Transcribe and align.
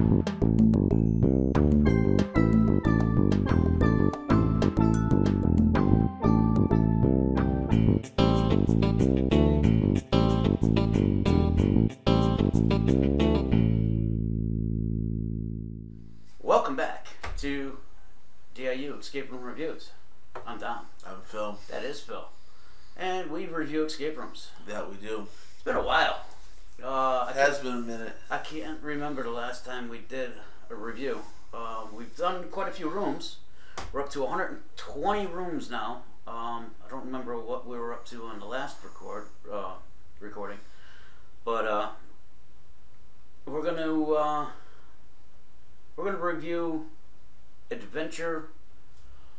Welcome 0.00 0.22
back 16.76 17.08
to 17.36 17.76
DIU 18.54 18.96
Escape 18.98 19.30
Room 19.30 19.42
Reviews. 19.42 19.90
I'm 20.46 20.58
Dom. 20.58 20.86
I'm 21.06 21.20
Phil. 21.24 21.58
That 21.68 21.84
is 21.84 22.00
Phil. 22.00 22.26
And 22.96 23.30
we 23.30 23.44
review 23.44 23.84
escape 23.84 24.16
rooms. 24.16 24.48
That 24.66 24.88
we 24.88 24.96
do. 24.96 25.26
It's 25.52 25.62
been 25.62 25.76
a 25.76 25.82
while. 25.82 26.24
Uh, 26.82 27.26
I, 27.28 27.32
Has 27.34 27.58
can't, 27.58 27.62
been 27.62 27.74
a 27.74 27.98
minute. 27.98 28.16
I 28.30 28.38
can't 28.38 28.82
remember 28.82 29.22
the 29.22 29.30
last 29.30 29.66
time 29.66 29.88
we 29.88 29.98
did 29.98 30.32
a 30.70 30.74
review. 30.74 31.20
Um, 31.52 31.94
we've 31.94 32.16
done 32.16 32.44
quite 32.50 32.68
a 32.68 32.72
few 32.72 32.88
rooms. 32.88 33.36
We're 33.92 34.00
up 34.00 34.10
to 34.10 34.22
120 34.22 35.26
rooms 35.26 35.70
now. 35.70 36.02
Um, 36.26 36.70
I 36.86 36.90
don't 36.90 37.04
remember 37.04 37.38
what 37.38 37.66
we 37.66 37.78
were 37.78 37.92
up 37.92 38.06
to 38.06 38.24
on 38.24 38.38
the 38.38 38.46
last 38.46 38.78
record 38.82 39.26
uh, 39.52 39.72
recording, 40.20 40.58
but 41.44 41.66
uh, 41.66 41.88
we're 43.46 43.62
gonna 43.62 44.04
uh, 44.04 44.46
we're 45.96 46.04
gonna 46.04 46.18
review 46.18 46.86
adventure. 47.70 48.48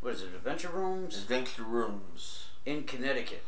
What 0.02 0.16
is 0.16 0.22
it? 0.22 0.30
Adventure 0.36 0.70
rooms 1.12 1.24
Adventure 1.24 1.64
rooms. 1.64 2.46
in 2.66 2.84
Connecticut. 2.84 3.44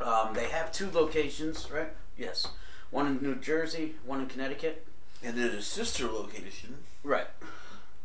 Um, 0.00 0.34
they 0.34 0.48
have 0.48 0.72
two 0.72 0.90
locations, 0.90 1.70
right? 1.70 1.90
Yes, 2.18 2.48
one 2.90 3.06
in 3.06 3.22
New 3.22 3.36
Jersey, 3.36 3.94
one 4.04 4.20
in 4.20 4.26
Connecticut. 4.26 4.86
And 5.22 5.36
there's 5.36 5.54
a 5.54 5.62
sister 5.62 6.06
location 6.08 6.78
Right. 7.04 7.28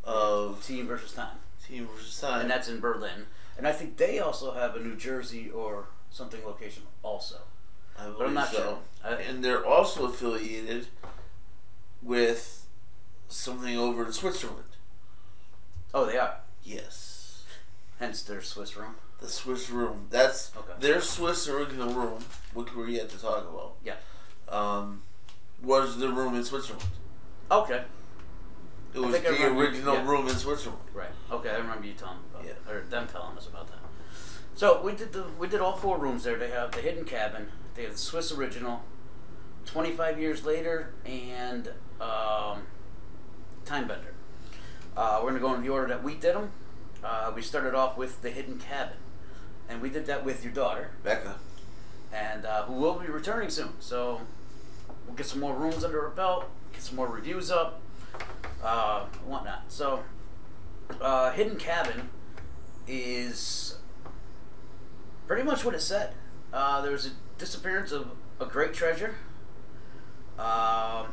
of 0.04 0.64
Team 0.66 0.88
versus 0.88 1.14
time, 1.14 1.38
Team 1.68 1.88
versus 1.88 2.20
Time. 2.20 2.42
and 2.42 2.50
that's 2.52 2.68
in 2.70 2.80
Berlin. 2.80 3.26
And 3.58 3.68
I 3.68 3.72
think 3.72 3.98
they 3.98 4.20
also 4.20 4.52
have 4.54 4.76
a 4.76 4.80
New 4.80 4.96
Jersey 4.96 5.50
or 5.50 5.88
something 6.12 6.44
location 6.46 6.84
also. 7.02 7.38
I 7.98 8.04
But 8.04 8.10
I'm 8.12 8.18
believe 8.18 8.34
not 8.36 8.50
so. 8.52 8.58
sure. 8.58 8.80
I, 9.04 9.22
And 9.24 9.44
they're 9.44 9.66
also 9.66 10.06
affiliated 10.06 10.88
with 12.04 12.68
something 13.28 13.76
over 13.76 14.06
in 14.06 14.14
Switzerland. 14.14 14.64
oh, 15.96 16.06
they 16.06 16.18
are. 16.18 16.38
Yes. 16.64 17.07
Hence 18.00 18.22
their 18.22 18.42
Swiss 18.42 18.78
room. 18.78 18.96
The 19.20 19.28
Swiss 19.28 19.70
room. 19.70 20.08
That's 20.10 20.52
Okay. 20.56 20.74
their 20.80 21.02
Swiss 21.02 21.48
original 21.48 21.94
room, 21.94 22.24
which 22.54 22.76
we're 22.76 22.90
yet 22.90 23.10
to 23.10 23.18
talk 23.18 23.40
about. 23.50 23.74
Yeah. 23.84 23.96
Um, 24.48 25.02
was 25.62 25.98
the 25.98 26.10
room 26.10 26.36
in 26.36 26.44
Switzerland. 26.44 26.86
Okay. 27.50 27.84
It 28.94 29.00
was 29.00 29.20
the 29.20 29.48
original 29.48 29.96
yeah. 29.96 30.08
room 30.08 30.28
in 30.28 30.36
Switzerland. 30.36 30.82
Right. 30.94 31.10
Okay, 31.32 31.50
I 31.50 31.58
remember 31.58 31.86
you 31.88 31.94
telling 31.94 32.18
me 32.18 32.24
about 32.32 32.46
Yeah. 32.46 32.54
that, 32.66 32.74
or 32.74 32.82
them 32.82 33.08
telling 33.08 33.38
us 33.38 33.48
about 33.48 33.68
that. 33.68 33.80
So 34.56 34.82
we 34.82 34.94
did 34.94 35.14
the 35.14 35.26
we 35.40 35.48
did 35.48 35.60
all 35.62 35.76
four 35.78 35.98
rooms 35.98 36.24
there. 36.24 36.36
They 36.38 36.50
have 36.50 36.72
the 36.72 36.82
hidden 36.82 37.06
cabin. 37.06 37.52
They 37.76 37.84
have 37.84 37.92
the 37.94 37.98
Swiss 37.98 38.32
original. 38.32 38.84
Twenty 39.66 39.92
five 39.92 40.20
years 40.20 40.46
later, 40.46 40.94
and 41.06 41.68
um, 42.00 42.64
time 43.66 43.88
bender. 43.88 44.14
Uh, 44.96 45.20
we're 45.22 45.30
gonna 45.30 45.42
go 45.42 45.54
in 45.54 45.62
the 45.62 45.70
order 45.70 45.88
that 45.90 46.04
we 46.04 46.16
did 46.16 46.34
them. 46.36 46.52
Uh, 47.04 47.32
we 47.36 47.42
started 47.42 47.74
off 47.76 47.98
with 47.98 48.22
the 48.22 48.30
hidden 48.30 48.58
cabin, 48.60 48.98
and 49.70 49.82
we 49.82 49.90
did 49.90 50.06
that 50.08 50.26
with 50.26 50.44
your 50.44 50.54
daughter, 50.54 50.92
Becca. 51.04 51.36
and 52.12 52.46
uh, 52.46 52.64
who 52.64 52.74
will 52.74 52.96
be 52.96 53.08
returning 53.08 53.50
soon. 53.50 53.74
So 53.80 54.22
we'll 55.06 55.16
get 55.16 55.26
some 55.26 55.40
more 55.40 55.56
rooms 55.56 55.84
under 55.84 56.04
our 56.04 56.10
belt, 56.12 56.50
get 56.74 56.82
some 56.82 56.96
more 56.96 57.08
reviews 57.08 57.52
up, 57.52 57.82
uh, 58.64 59.06
whatnot. 59.26 59.64
So, 59.68 60.04
uh, 61.00 61.32
Hidden 61.32 61.58
Cabin 61.58 62.10
is 62.88 63.78
pretty 65.28 65.44
much 65.44 65.64
what 65.64 65.76
it 65.76 65.82
said. 65.82 66.14
Uh, 66.52 66.82
there 66.82 66.92
was 66.92 67.06
a 67.06 67.12
disappearance 67.38 67.92
of 67.92 68.12
a 68.40 68.46
great 68.46 68.74
treasure. 68.74 69.16
Um, 70.40 71.08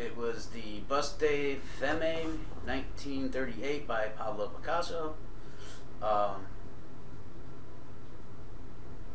it 0.00 0.16
was 0.16 0.46
the 0.46 0.80
Bust 0.88 1.18
de 1.20 1.56
Femme, 1.78 2.40
1938, 2.64 3.86
by 3.86 4.06
Pablo 4.16 4.48
Picasso. 4.48 5.14
Um, 6.02 6.46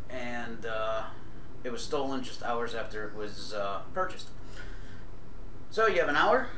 and 0.10 0.66
uh, 0.66 1.04
it 1.64 1.72
was 1.72 1.84
stolen 1.84 2.24
just 2.24 2.44
hours 2.44 2.76
after 2.76 3.08
it 3.08 3.16
was 3.16 3.54
uh, 3.54 3.82
purchased. 3.94 4.30
So 5.72 5.88
you 5.88 6.00
have 6.00 6.10
an 6.10 6.16
hour. 6.16 6.50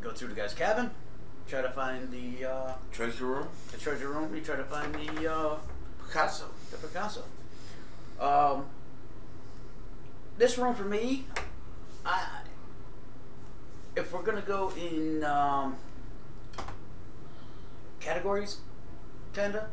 Go 0.00 0.10
through 0.12 0.28
the 0.28 0.34
guy's 0.34 0.54
cabin, 0.54 0.90
try 1.48 1.60
to 1.60 1.70
find 1.70 2.10
the 2.10 2.48
uh, 2.48 2.72
Treasure 2.92 3.26
room. 3.26 3.48
the 3.72 3.78
treasure 3.78 4.08
room. 4.08 4.34
You 4.34 4.40
try 4.40 4.56
to 4.56 4.64
find 4.64 4.94
the 4.94 5.30
uh, 5.32 5.56
Picasso. 6.06 6.46
the 6.70 6.78
Picasso. 6.78 7.24
Um, 8.20 8.66
this 10.38 10.56
room 10.56 10.74
for 10.74 10.84
me, 10.84 11.26
I 12.06 12.26
if 13.98 14.12
we're 14.12 14.22
gonna 14.22 14.40
go 14.40 14.72
in 14.80 15.24
um, 15.24 15.76
categories, 18.00 18.58
kinda, 19.34 19.68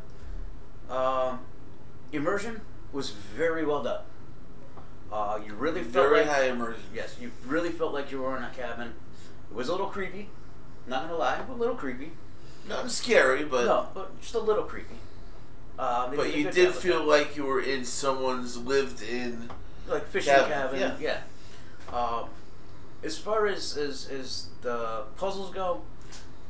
um, 0.90 1.40
immersion 2.12 2.60
was 2.92 3.10
very 3.10 3.64
well 3.64 3.82
done. 3.82 4.02
Uh, 5.12 5.38
you 5.46 5.54
really 5.54 5.82
felt 5.82 6.08
Very 6.08 6.20
like 6.20 6.28
high 6.28 6.44
immersion. 6.46 6.82
yes, 6.92 7.16
you 7.20 7.30
really 7.46 7.70
felt 7.70 7.94
like 7.94 8.10
you 8.10 8.20
were 8.20 8.36
in 8.36 8.42
a 8.42 8.50
cabin. 8.50 8.92
It 9.50 9.54
was 9.54 9.68
a 9.68 9.72
little 9.72 9.86
creepy, 9.86 10.28
not 10.86 11.02
gonna 11.02 11.16
lie, 11.16 11.40
but 11.46 11.54
a 11.54 11.56
little 11.56 11.76
creepy. 11.76 12.10
Nothing 12.68 12.88
scary, 12.88 13.44
but 13.44 13.64
no, 13.66 13.86
but 13.94 14.20
just 14.20 14.34
a 14.34 14.40
little 14.40 14.64
creepy. 14.64 14.96
Uh, 15.78 16.10
but 16.16 16.34
you 16.34 16.50
did 16.50 16.74
feel 16.74 17.00
that. 17.00 17.06
like 17.06 17.36
you 17.36 17.44
were 17.44 17.60
in 17.60 17.84
someone's 17.84 18.56
lived 18.56 19.02
in. 19.02 19.48
like 19.88 20.06
fishing 20.08 20.32
Cabin, 20.32 20.50
cabin. 20.50 20.80
yeah. 20.80 21.20
Yeah. 21.92 21.96
Um, 21.96 22.28
as 23.06 23.16
far 23.16 23.46
as, 23.46 23.76
as 23.76 24.08
as 24.08 24.48
the 24.62 25.04
puzzles 25.16 25.54
go, 25.54 25.82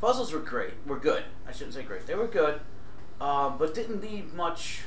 puzzles 0.00 0.32
were 0.32 0.40
great. 0.40 0.74
Were 0.86 0.98
good. 0.98 1.24
I 1.46 1.52
shouldn't 1.52 1.74
say 1.74 1.82
great. 1.82 2.06
They 2.06 2.14
were 2.14 2.26
good, 2.26 2.60
um, 3.20 3.58
but 3.58 3.74
didn't 3.74 4.00
leave 4.00 4.32
much 4.34 4.80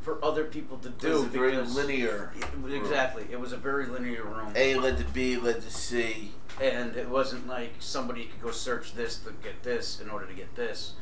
for 0.00 0.22
other 0.24 0.44
people 0.44 0.78
to 0.78 0.88
It 0.88 0.98
do. 0.98 1.12
was 1.12 1.22
a 1.24 1.26
very 1.26 1.56
linear. 1.58 2.32
It- 2.36 2.44
room. 2.56 2.72
exactly. 2.74 3.26
It 3.30 3.38
was 3.38 3.52
a 3.52 3.56
very 3.58 3.86
linear 3.86 4.24
room, 4.24 4.52
A 4.56 4.74
led 4.76 4.96
to 4.98 5.04
B 5.04 5.36
led 5.36 5.60
to 5.62 5.70
C. 5.70 6.32
and 6.60 6.96
it 6.96 7.08
wasn't 7.08 7.46
like 7.46 7.74
somebody 7.78 8.24
could 8.24 8.40
go 8.42 8.50
search 8.50 8.94
this 8.94 9.18
to 9.18 9.30
get 9.44 9.62
this 9.62 10.00
in 10.00 10.08
order 10.10 10.26
to 10.26 10.34
get 10.34 10.56
this. 10.56 10.94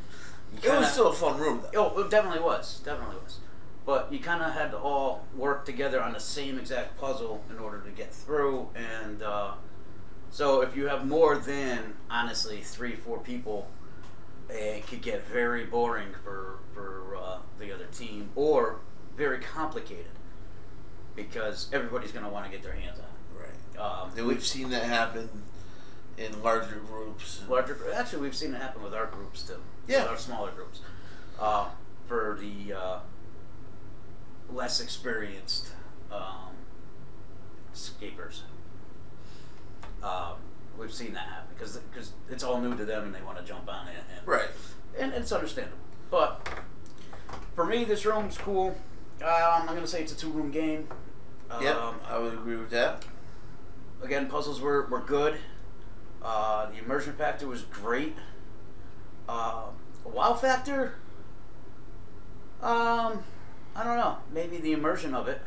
You 0.52 0.58
It 0.58 0.62
kinda- 0.62 0.80
was 0.80 0.92
still 0.92 1.08
a 1.08 1.12
fun 1.14 1.38
room 1.38 1.62
though. 1.72 1.92
Oh, 1.94 2.00
it 2.00 2.10
definitely 2.10 2.40
was. 2.40 2.80
Definitely 2.84 3.16
was. 3.24 3.38
But 3.86 4.12
you 4.12 4.18
kind 4.18 4.42
of 4.42 4.52
had 4.52 4.72
to 4.72 4.78
all 4.78 5.24
work 5.36 5.64
together 5.64 6.02
on 6.02 6.12
the 6.12 6.18
same 6.20 6.58
exact 6.58 6.98
puzzle 6.98 7.44
in 7.48 7.58
order 7.60 7.78
to 7.80 7.90
get 7.90 8.12
through. 8.12 8.68
And 8.74 9.22
uh, 9.22 9.52
so 10.36 10.60
if 10.60 10.76
you 10.76 10.86
have 10.86 11.06
more 11.06 11.38
than, 11.38 11.94
honestly, 12.10 12.60
three, 12.60 12.94
four 12.94 13.18
people, 13.20 13.70
it 14.50 14.86
could 14.86 15.00
get 15.00 15.26
very 15.28 15.64
boring 15.64 16.08
for, 16.22 16.58
for 16.74 17.16
uh, 17.16 17.38
the 17.58 17.74
other 17.74 17.86
team 17.86 18.28
or 18.36 18.76
very 19.16 19.38
complicated 19.38 20.12
because 21.14 21.70
everybody's 21.72 22.12
going 22.12 22.26
to 22.26 22.30
want 22.30 22.44
to 22.44 22.50
get 22.50 22.62
their 22.62 22.74
hands 22.74 22.98
on 22.98 23.06
it. 23.06 23.48
Right. 23.78 23.82
Um, 23.82 24.10
And 24.14 24.26
we've 24.26 24.44
seen 24.44 24.68
that 24.68 24.82
happen 24.82 25.30
in 26.18 26.42
larger 26.42 26.80
groups. 26.80 27.42
larger 27.48 27.78
actually 27.94 28.20
we've 28.20 28.36
seen 28.36 28.52
it 28.52 28.60
happen 28.60 28.82
with 28.82 28.92
our 28.92 29.06
groups 29.06 29.42
too 29.42 29.56
Yeah. 29.88 30.02
with 30.02 30.10
our 30.10 30.18
smaller 30.18 30.50
groups 30.50 30.80
uh, 31.40 31.68
for 32.08 32.38
the 32.38 32.74
uh, 32.74 32.98
less 34.52 34.80
experienced 34.82 35.68
um, 36.12 36.52
escapers 37.74 38.40
um, 40.02 40.34
we've 40.78 40.92
seen 40.92 41.12
that 41.14 41.26
happen 41.28 41.48
because 41.58 41.76
because 41.78 42.12
it's 42.30 42.42
all 42.44 42.60
new 42.60 42.76
to 42.76 42.84
them 42.84 43.04
and 43.04 43.14
they 43.14 43.22
want 43.22 43.38
to 43.38 43.44
jump 43.44 43.68
on 43.68 43.88
it 43.88 43.94
and, 44.16 44.26
Right. 44.26 44.48
and 44.98 45.12
it's 45.14 45.32
understandable 45.32 45.78
but 46.10 46.48
for 47.54 47.64
me 47.64 47.84
this 47.84 48.04
room's 48.04 48.36
cool 48.38 48.76
um, 49.22 49.28
I'm 49.62 49.66
gonna 49.74 49.86
say 49.86 50.02
it's 50.02 50.12
a 50.12 50.16
two 50.16 50.30
room 50.30 50.50
game 50.50 50.88
um, 51.50 51.94
I 52.08 52.18
would 52.18 52.34
agree 52.34 52.56
with 52.56 52.70
that. 52.70 53.04
again, 54.02 54.26
puzzles 54.26 54.60
were, 54.60 54.86
were 54.86 55.00
good. 55.00 55.38
Uh, 56.20 56.66
the 56.70 56.78
immersion 56.78 57.12
factor 57.14 57.46
was 57.46 57.62
great. 57.62 58.16
Uh, 59.28 59.66
wow 60.04 60.34
factor, 60.34 60.96
um, 62.62 63.22
I 63.74 63.84
don't 63.84 63.96
know. 63.96 64.18
Maybe 64.32 64.56
the 64.58 64.72
immersion 64.72 65.14
of 65.14 65.28
it. 65.28 65.40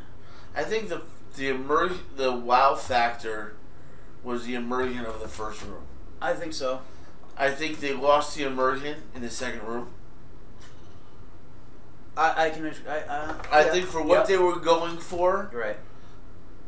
I 0.55 0.63
think 0.63 0.89
the 0.89 1.01
the 1.35 1.49
immer- 1.49 1.91
the 2.15 2.31
wow 2.31 2.75
factor 2.75 3.55
was 4.23 4.45
the 4.45 4.55
immersion 4.55 5.05
of 5.05 5.19
the 5.19 5.27
first 5.27 5.61
room. 5.63 5.83
I 6.21 6.33
think 6.33 6.53
so. 6.53 6.81
I 7.37 7.51
think 7.51 7.79
they 7.79 7.93
lost 7.93 8.35
the 8.35 8.43
immersion 8.43 9.03
in 9.15 9.21
the 9.21 9.29
second 9.29 9.63
room. 9.63 9.87
I, 12.17 12.47
I 12.47 12.49
can. 12.49 12.65
I, 12.87 12.99
uh, 12.99 13.33
I 13.51 13.65
yeah, 13.65 13.71
think 13.71 13.85
for 13.85 14.03
what 14.03 14.19
yep. 14.19 14.27
they 14.27 14.37
were 14.37 14.57
going 14.57 14.97
for, 14.97 15.49
right. 15.53 15.77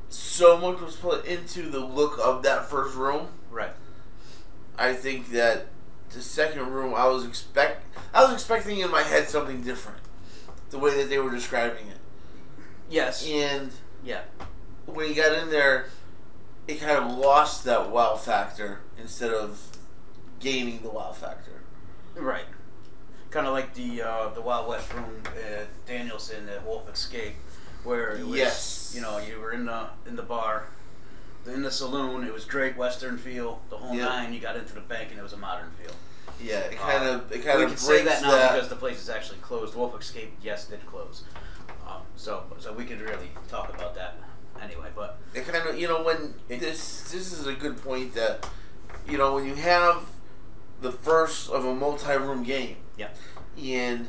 so 0.07 0.57
much 0.57 0.79
was 0.79 0.95
put 0.95 1.25
into 1.25 1.63
the 1.69 1.79
look 1.79 2.17
of 2.23 2.43
that 2.43 2.69
first 2.69 2.95
room. 2.95 3.27
Right. 3.49 3.73
I 4.77 4.93
think 4.93 5.31
that 5.31 5.67
the 6.11 6.21
second 6.21 6.71
room, 6.71 6.93
I 6.95 7.07
was 7.07 7.25
expect, 7.25 7.83
I 8.13 8.23
was 8.23 8.33
expecting 8.33 8.79
in 8.79 8.89
my 8.91 9.03
head 9.03 9.27
something 9.27 9.61
different, 9.61 9.99
the 10.69 10.79
way 10.79 10.95
that 10.97 11.09
they 11.09 11.19
were 11.19 11.31
describing 11.31 11.87
it, 11.87 11.97
Yes. 12.89 13.27
and 13.27 13.71
Yeah. 14.03 14.21
when 14.85 15.09
you 15.09 15.15
got 15.15 15.33
in 15.37 15.49
there, 15.49 15.87
it 16.67 16.79
kind 16.79 16.97
of 16.97 17.17
lost 17.17 17.63
that 17.65 17.89
wow 17.89 18.15
factor 18.15 18.79
instead 18.97 19.31
of 19.33 19.59
gaining 20.39 20.81
the 20.81 20.89
wow 20.89 21.11
factor. 21.11 21.61
Right. 22.15 22.45
Kind 23.29 23.47
of 23.47 23.53
like 23.53 23.73
the 23.73 24.01
uh, 24.01 24.29
the 24.29 24.41
Wild 24.41 24.67
West 24.67 24.93
room 24.93 25.23
at 25.57 25.67
Danielson 25.85 26.49
at 26.49 26.65
Wolf 26.65 26.89
Escape, 26.91 27.35
where 27.83 28.11
it 28.17 28.25
was, 28.25 28.37
Yes. 28.37 28.91
you 28.95 29.01
know, 29.01 29.17
you 29.19 29.39
were 29.39 29.51
in 29.53 29.65
the 29.65 29.87
in 30.05 30.15
the 30.17 30.23
bar, 30.23 30.67
in 31.45 31.63
the 31.63 31.71
saloon. 31.71 32.25
It 32.25 32.33
was 32.33 32.43
great 32.45 32.75
Western 32.75 33.17
feel, 33.17 33.61
the 33.69 33.77
whole 33.77 33.95
Yeah. 33.95 34.05
nine. 34.05 34.33
You 34.33 34.39
got 34.39 34.57
into 34.57 34.73
the 34.73 34.81
bank 34.81 35.11
and 35.11 35.19
it 35.19 35.23
was 35.23 35.33
a 35.33 35.37
modern 35.37 35.71
feel. 35.81 35.93
Yeah, 36.41 36.59
it 36.59 36.77
kind 36.77 37.03
Uh, 37.07 37.11
of 37.13 37.31
it 37.31 37.45
kind 37.45 37.51
of. 37.51 37.59
we 37.61 37.65
can 37.67 37.77
say 37.77 38.03
that 38.03 38.21
now 38.21 38.31
that. 38.31 38.53
because 38.53 38.67
the 38.69 38.75
place 38.75 38.99
is 39.01 39.09
actually 39.09 39.37
closed. 39.39 39.75
Wolf 39.75 39.99
Escape, 39.99 40.33
yes, 40.41 40.65
did 40.65 40.85
close. 40.85 41.23
Um, 41.87 42.01
so 42.17 42.43
so 42.59 42.73
we 42.73 42.83
could 42.85 42.99
really 43.01 43.31
talk 43.47 43.69
about 43.73 43.95
that 43.95 44.15
anyway. 44.61 44.89
But 44.95 45.17
it 45.33 45.47
kind 45.47 45.67
of 45.67 45.79
you 45.79 45.87
know 45.87 46.03
when 46.03 46.35
It- 46.49 46.59
this 46.59 47.11
this 47.11 47.31
is 47.33 47.47
a 47.47 47.53
good 47.53 47.81
point 47.81 48.13
that 48.15 48.47
you 49.07 49.17
know 49.17 49.35
when 49.35 49.45
you 49.45 49.55
have 49.55 50.03
the 50.81 50.91
first 50.91 51.49
of 51.49 51.65
a 51.65 51.73
multi-room 51.73 52.43
game 52.43 52.77
yeah, 52.97 53.09
and 53.61 54.07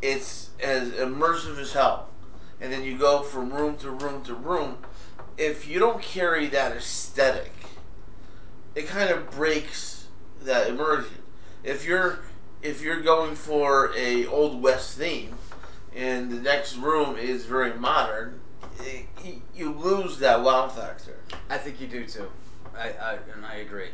it's 0.00 0.50
as 0.60 0.90
immersive 0.92 1.58
as 1.58 1.72
hell 1.72 2.08
and 2.60 2.72
then 2.72 2.82
you 2.82 2.96
go 2.96 3.22
from 3.22 3.52
room 3.52 3.76
to 3.76 3.90
room 3.90 4.22
to 4.24 4.34
room 4.34 4.78
if 5.36 5.68
you 5.68 5.78
don't 5.78 6.02
carry 6.02 6.46
that 6.46 6.72
aesthetic 6.72 7.52
it 8.74 8.86
kind 8.86 9.10
of 9.10 9.30
breaks 9.30 10.06
that 10.40 10.68
immersion 10.68 11.18
if 11.62 11.84
you're 11.84 12.20
if 12.62 12.80
you're 12.82 13.00
going 13.02 13.34
for 13.34 13.92
a 13.96 14.24
old 14.26 14.62
west 14.62 14.96
theme 14.96 15.34
and 15.94 16.30
the 16.30 16.40
next 16.40 16.76
room 16.76 17.16
is 17.16 17.44
very 17.44 17.74
modern 17.74 18.34
it, 18.34 18.40
you- 19.54 19.72
lose 19.72 20.18
that 20.18 20.42
wow 20.42 20.68
factor 20.68 21.16
I 21.50 21.58
think 21.58 21.80
you 21.80 21.86
do 21.86 22.06
too. 22.06 22.30
I, 22.76 22.90
I 22.90 23.18
and 23.34 23.44
I 23.44 23.56
agree. 23.56 23.90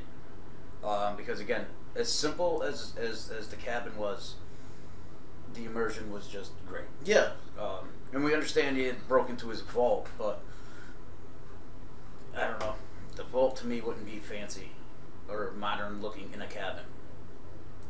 Um, 0.84 1.16
because 1.16 1.40
again, 1.40 1.66
as 1.96 2.10
simple 2.12 2.62
as, 2.62 2.92
as 2.98 3.30
as 3.30 3.48
the 3.48 3.56
cabin 3.56 3.96
was, 3.96 4.34
the 5.54 5.64
immersion 5.64 6.12
was 6.12 6.26
just 6.26 6.52
great. 6.68 6.84
yeah 7.04 7.30
Um, 7.58 7.88
and 8.12 8.22
we 8.24 8.32
understand 8.34 8.76
he 8.76 8.84
had 8.84 9.08
broke 9.08 9.28
into 9.30 9.48
his 9.48 9.60
vault, 9.62 10.08
but 10.18 10.40
I 12.36 12.46
don't 12.48 12.60
know. 12.60 12.74
The 13.16 13.22
vault 13.24 13.56
to 13.58 13.66
me 13.66 13.80
wouldn't 13.80 14.06
be 14.06 14.18
fancy 14.18 14.70
or 15.28 15.52
modern 15.56 16.02
looking 16.02 16.30
in 16.34 16.42
a 16.42 16.46
cabin. 16.46 16.82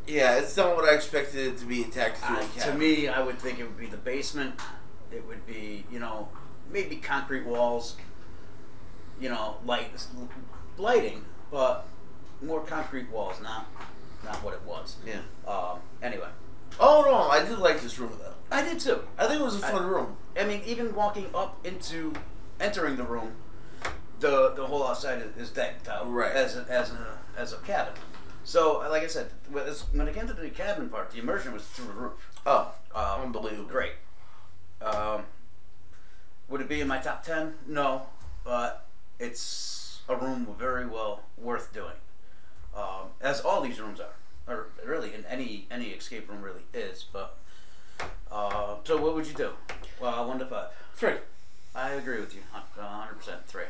yeah 0.07 0.37
it's 0.37 0.57
not 0.57 0.77
what 0.77 0.85
i 0.89 0.93
expected 0.95 1.47
it 1.47 1.57
to 1.59 1.65
be 1.67 1.83
attached 1.83 2.21
to 2.23 2.39
a 2.39 2.71
to 2.73 2.79
me, 2.79 3.09
I 3.09 3.21
would 3.23 3.39
think 3.39 3.59
it 3.59 3.65
would 3.65 3.79
be 3.79 3.87
the 3.87 3.97
basement. 3.97 4.61
It 5.11 5.27
would 5.27 5.45
be, 5.47 5.85
you 5.91 5.99
know, 5.99 6.29
maybe 6.71 6.97
concrete 6.97 7.45
walls. 7.45 7.97
You 9.21 9.29
know, 9.29 9.57
light 9.65 9.91
lighting, 10.77 11.25
but 11.51 11.87
more 12.43 12.61
concrete 12.63 13.09
walls, 13.11 13.41
not 13.41 13.67
not 14.25 14.37
what 14.43 14.55
it 14.55 14.63
was. 14.63 14.97
yeah 15.07 15.21
Um, 15.47 15.79
anyway, 16.03 16.29
Oh 16.81 17.05
no, 17.07 17.29
I 17.31 17.45
did 17.45 17.59
like 17.59 17.81
this 17.81 17.99
room 17.99 18.13
though. 18.19 18.33
I 18.51 18.63
did 18.63 18.81
too. 18.81 19.03
I 19.17 19.27
think 19.27 19.41
it 19.41 19.45
was 19.45 19.55
a 19.57 19.59
fun 19.61 19.87
room. 19.87 20.17
I 20.39 20.45
mean, 20.45 20.63
even 20.67 20.95
walking 20.95 21.27
up 21.35 21.65
into 21.65 22.13
entering 22.61 22.97
the 22.97 23.05
room, 23.05 23.33
the 24.21 24.51
the 24.57 24.67
whole 24.67 24.85
outside 24.85 25.23
is, 25.23 25.37
is 25.37 25.51
decked 25.51 25.89
out 25.89 26.11
Right. 26.11 26.33
as 26.33 26.57
a, 26.57 26.67
as 26.69 26.91
a 26.91 27.19
as 27.37 27.53
a 27.53 27.59
cabin. 27.59 27.95
So, 28.43 28.81
like 28.91 29.03
I 29.05 29.07
said, 29.07 29.31
when 29.93 30.07
it 30.09 30.15
came 30.15 30.27
to 30.27 30.35
the 30.35 30.51
cabin 30.51 30.89
part, 30.91 31.13
the 31.13 31.19
immersion 31.21 31.53
was 31.53 31.63
through 31.65 31.87
the 31.87 31.93
roof. 31.93 32.13
Oh, 32.45 32.73
Um, 32.95 33.23
unbelievable! 33.23 33.69
Great. 33.71 33.93
Um, 34.83 35.23
would 36.51 36.61
it 36.61 36.69
be 36.69 36.74
in 36.85 36.89
my 36.89 36.99
top 36.99 37.25
ten? 37.25 37.55
No, 37.67 38.03
but 38.45 38.85
it's 39.19 40.03
a 40.07 40.15
room 40.15 40.47
very 40.59 40.87
well 40.87 41.23
worth 41.39 41.73
doing, 41.73 41.97
um, 42.77 43.09
as 43.23 43.41
all 43.41 43.63
these 43.63 43.81
rooms 43.81 44.01
are, 44.01 44.15
or 44.47 44.67
really 44.85 45.15
in 45.15 45.25
any 45.25 45.67
any 45.71 45.87
escape 45.87 46.29
room 46.29 46.43
really 46.43 46.61
is. 46.75 47.07
But 47.11 47.39
uh, 48.31 48.77
so, 48.85 49.01
what 49.01 49.15
would 49.15 49.27
you 49.27 49.33
do? 49.33 49.51
Well, 50.01 50.29
one 50.29 50.39
to 50.39 50.47
five. 50.47 50.69
Three. 50.95 51.15
I 51.75 51.91
agree 51.93 52.21
with 52.21 52.35
you, 52.35 52.43
hundred 52.53 53.17
percent. 53.17 53.47
Three. 53.47 53.65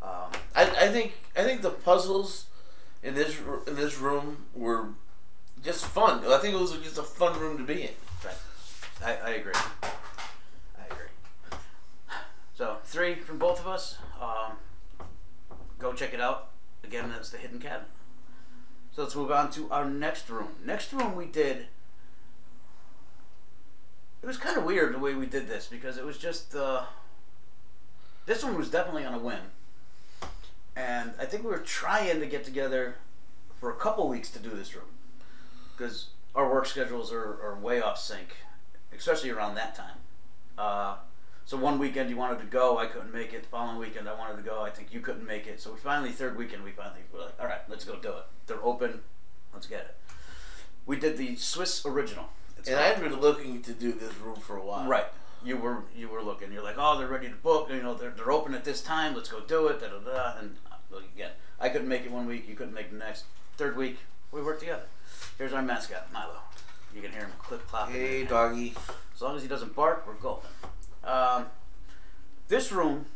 Um, 0.00 0.32
I, 0.56 0.62
I 0.62 0.88
think 0.88 1.12
I 1.36 1.42
think 1.42 1.60
the 1.60 1.70
puzzles 1.70 2.46
in 3.02 3.14
this 3.14 3.38
in 3.66 3.76
this 3.76 3.98
room 3.98 4.46
were 4.54 4.88
just 5.62 5.84
fun. 5.84 6.24
I 6.26 6.38
think 6.38 6.54
it 6.54 6.60
was 6.60 6.72
just 6.78 6.96
a 6.98 7.02
fun 7.02 7.38
room 7.38 7.58
to 7.58 7.64
be 7.64 7.82
in. 7.82 7.90
right. 8.24 8.34
I, 9.04 9.16
I 9.16 9.30
agree. 9.34 9.52
I 9.82 10.86
agree. 10.90 11.06
So 12.54 12.76
three 12.92 13.14
from 13.14 13.38
both 13.38 13.58
of 13.58 13.66
us. 13.66 13.96
Um, 14.20 14.52
go 15.78 15.94
check 15.94 16.12
it 16.12 16.20
out. 16.20 16.50
Again, 16.84 17.08
that's 17.08 17.30
the 17.30 17.38
hidden 17.38 17.58
cabin. 17.58 17.86
So 18.94 19.02
let's 19.02 19.16
move 19.16 19.32
on 19.32 19.50
to 19.52 19.70
our 19.70 19.88
next 19.88 20.28
room. 20.28 20.48
Next 20.64 20.92
room 20.92 21.16
we 21.16 21.24
did. 21.24 21.68
It 24.22 24.26
was 24.26 24.36
kind 24.36 24.58
of 24.58 24.64
weird 24.64 24.94
the 24.94 24.98
way 24.98 25.14
we 25.14 25.24
did 25.24 25.48
this 25.48 25.66
because 25.66 25.96
it 25.96 26.04
was 26.04 26.18
just. 26.18 26.54
Uh, 26.54 26.84
this 28.26 28.44
one 28.44 28.56
was 28.56 28.70
definitely 28.70 29.06
on 29.06 29.14
a 29.14 29.18
whim, 29.18 29.40
and 30.76 31.12
I 31.18 31.24
think 31.24 31.42
we 31.42 31.50
were 31.50 31.58
trying 31.58 32.20
to 32.20 32.26
get 32.26 32.44
together 32.44 32.96
for 33.58 33.70
a 33.70 33.74
couple 33.74 34.06
weeks 34.08 34.30
to 34.32 34.38
do 34.38 34.50
this 34.50 34.76
room 34.76 34.84
because 35.76 36.10
our 36.34 36.52
work 36.52 36.66
schedules 36.66 37.10
are, 37.12 37.40
are 37.42 37.58
way 37.60 37.80
off 37.80 37.98
sync, 37.98 38.36
especially 38.96 39.30
around 39.30 39.54
that 39.56 39.74
time. 39.74 39.96
Uh, 40.56 40.96
so 41.52 41.58
one 41.58 41.78
weekend 41.78 42.08
you 42.08 42.16
wanted 42.16 42.38
to 42.38 42.46
go, 42.46 42.78
I 42.78 42.86
couldn't 42.86 43.12
make 43.12 43.34
it. 43.34 43.42
The 43.42 43.48
following 43.50 43.76
weekend 43.76 44.08
I 44.08 44.14
wanted 44.14 44.36
to 44.38 44.42
go, 44.42 44.62
I 44.62 44.70
think 44.70 44.90
you 44.90 45.00
couldn't 45.00 45.26
make 45.26 45.46
it. 45.46 45.60
So 45.60 45.72
we 45.72 45.78
finally, 45.78 46.10
third 46.10 46.38
weekend, 46.38 46.64
we 46.64 46.70
finally 46.70 47.00
were 47.12 47.20
like, 47.20 47.34
all 47.38 47.46
right, 47.46 47.60
let's 47.68 47.84
go 47.84 47.96
do 47.96 48.08
it. 48.08 48.24
They're 48.46 48.64
open, 48.64 49.02
let's 49.52 49.66
get 49.66 49.80
it. 49.80 49.96
We 50.86 50.98
did 50.98 51.18
the 51.18 51.36
Swiss 51.36 51.84
original. 51.84 52.30
It's 52.56 52.70
And 52.70 52.80
I'd 52.80 52.98
been 53.02 53.20
looking 53.20 53.60
to 53.60 53.72
do 53.74 53.92
this 53.92 54.16
room 54.16 54.36
for 54.36 54.56
a 54.56 54.64
while. 54.64 54.88
Right. 54.88 55.04
You 55.44 55.58
were 55.58 55.82
you 55.94 56.08
were 56.08 56.22
looking. 56.22 56.50
You're 56.52 56.64
like, 56.64 56.76
oh, 56.78 56.96
they're 56.96 57.06
ready 57.06 57.28
to 57.28 57.34
book. 57.34 57.68
You 57.68 57.82
know, 57.82 57.92
they're, 57.92 58.12
they're 58.12 58.32
open 58.32 58.54
at 58.54 58.64
this 58.64 58.80
time. 58.80 59.14
Let's 59.14 59.28
go 59.28 59.40
do 59.40 59.66
it. 59.66 59.78
Da 59.78 59.88
da 59.88 59.98
da. 59.98 60.38
And 60.38 60.56
uh, 60.72 60.76
look 60.90 61.04
again, 61.14 61.32
I 61.60 61.68
couldn't 61.68 61.88
make 61.88 62.06
it 62.06 62.10
one 62.10 62.24
week. 62.24 62.48
You 62.48 62.54
couldn't 62.54 62.72
make 62.72 62.86
it 62.86 62.92
the 62.92 62.98
next. 62.98 63.24
Third 63.58 63.76
week, 63.76 63.98
we 64.30 64.40
worked 64.40 64.60
together. 64.60 64.86
Here's 65.36 65.52
our 65.52 65.60
mascot, 65.60 66.10
Milo. 66.14 66.38
You 66.94 67.02
can 67.02 67.10
hear 67.10 67.22
him 67.22 67.32
clip 67.38 67.68
clopping. 67.68 67.90
Hey, 67.90 68.24
doggy. 68.24 68.74
As 69.14 69.20
long 69.20 69.36
as 69.36 69.42
he 69.42 69.48
doesn't 69.48 69.76
bark, 69.76 70.06
we're 70.06 70.14
golden. 70.14 70.48
Um, 71.04 71.46
this 72.48 72.70
room 72.72 73.06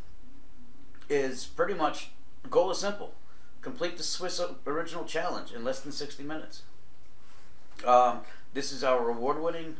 is 1.09 1.47
pretty 1.47 1.75
much 1.75 2.11
goal 2.51 2.71
is 2.71 2.79
simple: 2.79 3.15
complete 3.63 3.97
the 3.97 4.03
Swiss 4.03 4.41
original 4.67 5.05
challenge 5.05 5.53
in 5.53 5.65
less 5.65 5.81
than 5.81 5.93
sixty 5.93 6.23
minutes. 6.23 6.63
Um, 7.85 8.21
this 8.55 8.73
is 8.73 8.83
our 8.83 9.09
award-winning 9.11 9.77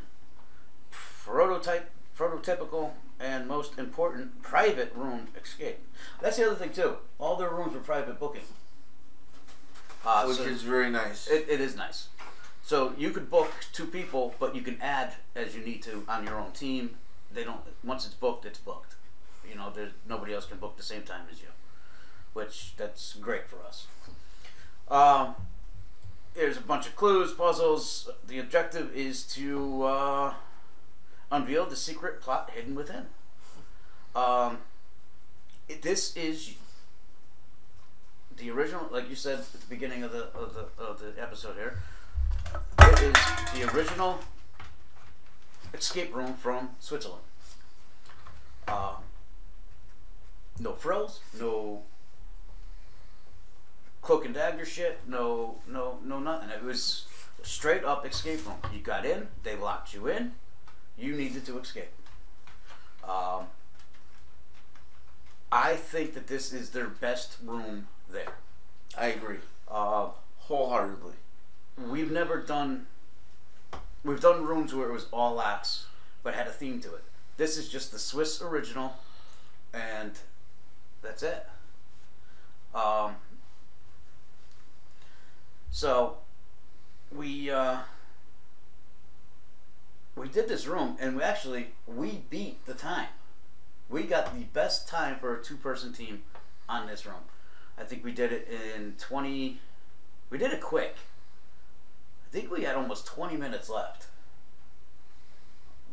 prototype, 0.91 1.89
prototypical, 2.17 2.91
and 3.19 3.47
most 3.47 3.77
important 3.79 4.41
private 4.43 4.93
room 4.95 5.27
escape. 5.41 5.79
That's 6.21 6.37
the 6.37 6.45
other 6.45 6.55
thing 6.55 6.71
too. 6.71 6.97
All 7.19 7.35
their 7.35 7.49
rooms 7.49 7.75
are 7.75 7.79
private 7.79 8.19
booking. 8.19 8.43
Uh, 10.05 10.25
Which 10.25 10.37
so- 10.37 10.43
is 10.43 10.61
very 10.61 10.89
nice. 10.89 11.27
it, 11.27 11.47
it 11.49 11.59
is 11.59 11.75
nice. 11.75 12.07
So 12.63 12.93
you 12.97 13.11
could 13.11 13.29
book 13.31 13.51
two 13.73 13.85
people, 13.85 14.35
but 14.39 14.53
you 14.55 14.61
can 14.61 14.79
add 14.81 15.13
as 15.35 15.55
you 15.55 15.61
need 15.63 15.81
to 15.83 16.03
on 16.07 16.25
your 16.25 16.37
own 16.39 16.51
team. 16.51 16.97
They 17.31 17.43
don't. 17.43 17.61
Once 17.83 18.05
it's 18.05 18.15
booked, 18.15 18.45
it's 18.45 18.59
booked. 18.59 18.95
You 19.47 19.55
know, 19.55 19.71
there's 19.73 19.91
nobody 20.07 20.33
else 20.33 20.45
can 20.45 20.57
book 20.57 20.77
the 20.77 20.83
same 20.83 21.03
time 21.03 21.25
as 21.31 21.41
you, 21.41 21.47
which 22.33 22.73
that's 22.77 23.13
great 23.15 23.47
for 23.47 23.57
us. 23.65 23.87
Um, 24.89 25.35
there's 26.33 26.57
a 26.57 26.61
bunch 26.61 26.87
of 26.87 26.95
clues, 26.95 27.33
puzzles. 27.33 28.09
The 28.27 28.39
objective 28.39 28.95
is 28.95 29.23
to 29.33 29.83
uh, 29.83 30.33
unveil 31.31 31.65
the 31.65 31.75
secret 31.75 32.21
plot 32.21 32.51
hidden 32.53 32.75
within. 32.75 33.07
Um, 34.15 34.59
it, 35.67 35.81
this 35.81 36.15
is 36.15 36.55
the 38.37 38.51
original, 38.51 38.87
like 38.91 39.09
you 39.09 39.15
said 39.15 39.39
at 39.39 39.51
the 39.51 39.67
beginning 39.67 40.03
of 40.03 40.11
the 40.11 40.25
of 40.33 40.53
the 40.53 40.83
of 40.83 40.99
the 40.99 41.21
episode 41.21 41.55
here. 41.55 41.79
It 42.79 43.01
is 43.01 43.15
the 43.53 43.75
original 43.75 44.19
escape 45.77 46.13
room 46.15 46.33
from 46.33 46.71
Switzerland. 46.79 47.23
Um, 48.67 48.97
no 50.59 50.73
frills, 50.73 51.21
no 51.39 51.83
cloak 54.01 54.25
and 54.25 54.33
dagger 54.33 54.65
shit, 54.65 54.99
no 55.07 55.59
no 55.67 55.99
no 56.03 56.19
nothing. 56.19 56.49
It 56.49 56.63
was 56.63 57.05
a 57.41 57.45
straight 57.45 57.83
up 57.83 58.05
escape 58.05 58.45
room. 58.45 58.57
You 58.73 58.79
got 58.81 59.05
in, 59.05 59.27
they 59.43 59.55
locked 59.55 59.93
you 59.93 60.07
in, 60.07 60.33
you 60.97 61.15
needed 61.15 61.45
to 61.45 61.59
escape. 61.59 61.91
Um, 63.07 63.45
I 65.51 65.75
think 65.75 66.13
that 66.13 66.27
this 66.27 66.51
is 66.51 66.71
their 66.71 66.87
best 66.87 67.37
room 67.43 67.87
there. 68.11 68.33
I 68.97 69.07
agree 69.07 69.37
Uh, 69.69 70.09
wholeheartedly. 70.39 71.13
we've 71.77 72.11
never 72.11 72.41
done 72.41 72.87
we've 74.03 74.21
done 74.21 74.45
rooms 74.45 74.73
where 74.73 74.89
it 74.89 74.93
was 74.93 75.07
all 75.11 75.35
lax 75.35 75.85
but 76.23 76.33
had 76.33 76.47
a 76.47 76.51
theme 76.51 76.79
to 76.81 76.93
it. 76.93 77.03
This 77.37 77.57
is 77.57 77.69
just 77.69 77.91
the 77.91 77.99
swiss 77.99 78.41
original 78.41 78.95
and 79.73 80.11
that's 81.01 81.23
it. 81.23 81.47
Um, 82.73 83.15
so 85.69 86.17
we 87.15 87.49
uh, 87.49 87.77
we 90.15 90.27
did 90.27 90.47
this 90.47 90.67
room 90.67 90.97
and 90.99 91.15
we 91.15 91.23
actually 91.23 91.67
we 91.85 92.23
beat 92.29 92.65
the 92.65 92.73
time. 92.73 93.07
We 93.89 94.03
got 94.03 94.33
the 94.33 94.43
best 94.45 94.87
time 94.87 95.17
for 95.19 95.35
a 95.37 95.43
two 95.43 95.55
person 95.55 95.93
team 95.93 96.23
on 96.67 96.87
this 96.87 97.05
room. 97.05 97.23
I 97.77 97.83
think 97.83 98.03
we 98.03 98.11
did 98.11 98.31
it 98.31 98.47
in 98.75 98.95
20 98.97 99.59
we 100.29 100.37
did 100.37 100.51
it 100.51 100.61
quick 100.61 100.95
I 102.27 102.35
think 102.35 102.51
we 102.51 102.63
had 102.63 102.75
almost 102.75 103.05
20 103.07 103.37
minutes 103.37 103.69
left 103.69 104.07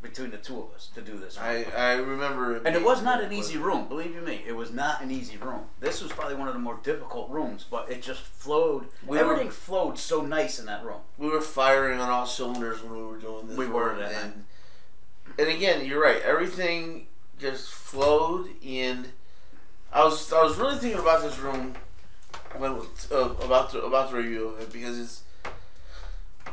between 0.02 0.30
the 0.30 0.36
two 0.36 0.58
of 0.60 0.74
us 0.74 0.90
to 0.94 1.00
do 1.00 1.16
this. 1.16 1.36
room. 1.38 1.46
I 1.46 1.64
I 1.76 1.92
remember. 1.94 2.56
and 2.56 2.74
it 2.76 2.84
was 2.84 3.02
not 3.02 3.22
an 3.22 3.32
easy 3.32 3.56
room, 3.56 3.88
believe 3.88 4.14
you 4.14 4.20
me. 4.20 4.42
It 4.46 4.52
was 4.52 4.70
not 4.70 5.00
an 5.00 5.10
easy 5.10 5.36
room. 5.38 5.62
This 5.80 6.02
was 6.02 6.12
probably 6.12 6.34
one 6.36 6.46
of 6.48 6.54
the 6.54 6.60
more 6.60 6.78
difficult 6.82 7.30
rooms, 7.30 7.64
but 7.70 7.90
it 7.90 8.02
just 8.02 8.20
flowed. 8.20 8.86
We 9.06 9.18
everything 9.18 9.46
were- 9.46 9.52
flowed 9.52 9.98
so 9.98 10.20
nice 10.20 10.58
in 10.58 10.66
that 10.66 10.84
room. 10.84 11.00
We 11.16 11.28
were 11.28 11.40
firing 11.40 12.00
on 12.00 12.10
all 12.10 12.26
cylinders 12.26 12.82
when 12.82 12.92
we 12.98 13.02
were 13.06 13.16
doing 13.18 13.48
this. 13.48 13.56
We 13.56 13.66
were 13.66 13.92
and 13.92 14.44
and 15.38 15.48
again, 15.48 15.86
you're 15.86 16.02
right. 16.02 16.20
Everything 16.20 17.06
just 17.38 17.70
flowed, 17.70 18.48
and 18.64 19.12
I 19.92 20.04
was 20.04 20.30
I 20.32 20.42
was 20.42 20.58
really 20.58 20.76
thinking 20.78 21.00
about 21.00 21.22
this 21.22 21.38
room 21.38 21.74
when 22.58 22.72
uh, 23.10 23.30
about 23.42 23.72
the 23.72 23.82
about 23.82 24.10
the 24.10 24.16
review 24.18 24.48
of 24.48 24.60
it 24.60 24.72
because 24.72 24.98
it's 24.98 25.22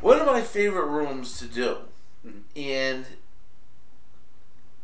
one 0.01 0.20
of 0.20 0.25
my 0.27 0.41
favorite 0.41 0.86
rooms 0.88 1.38
to 1.39 1.46
do, 1.46 1.77
Mhm. 2.25 2.41
and 2.55 3.05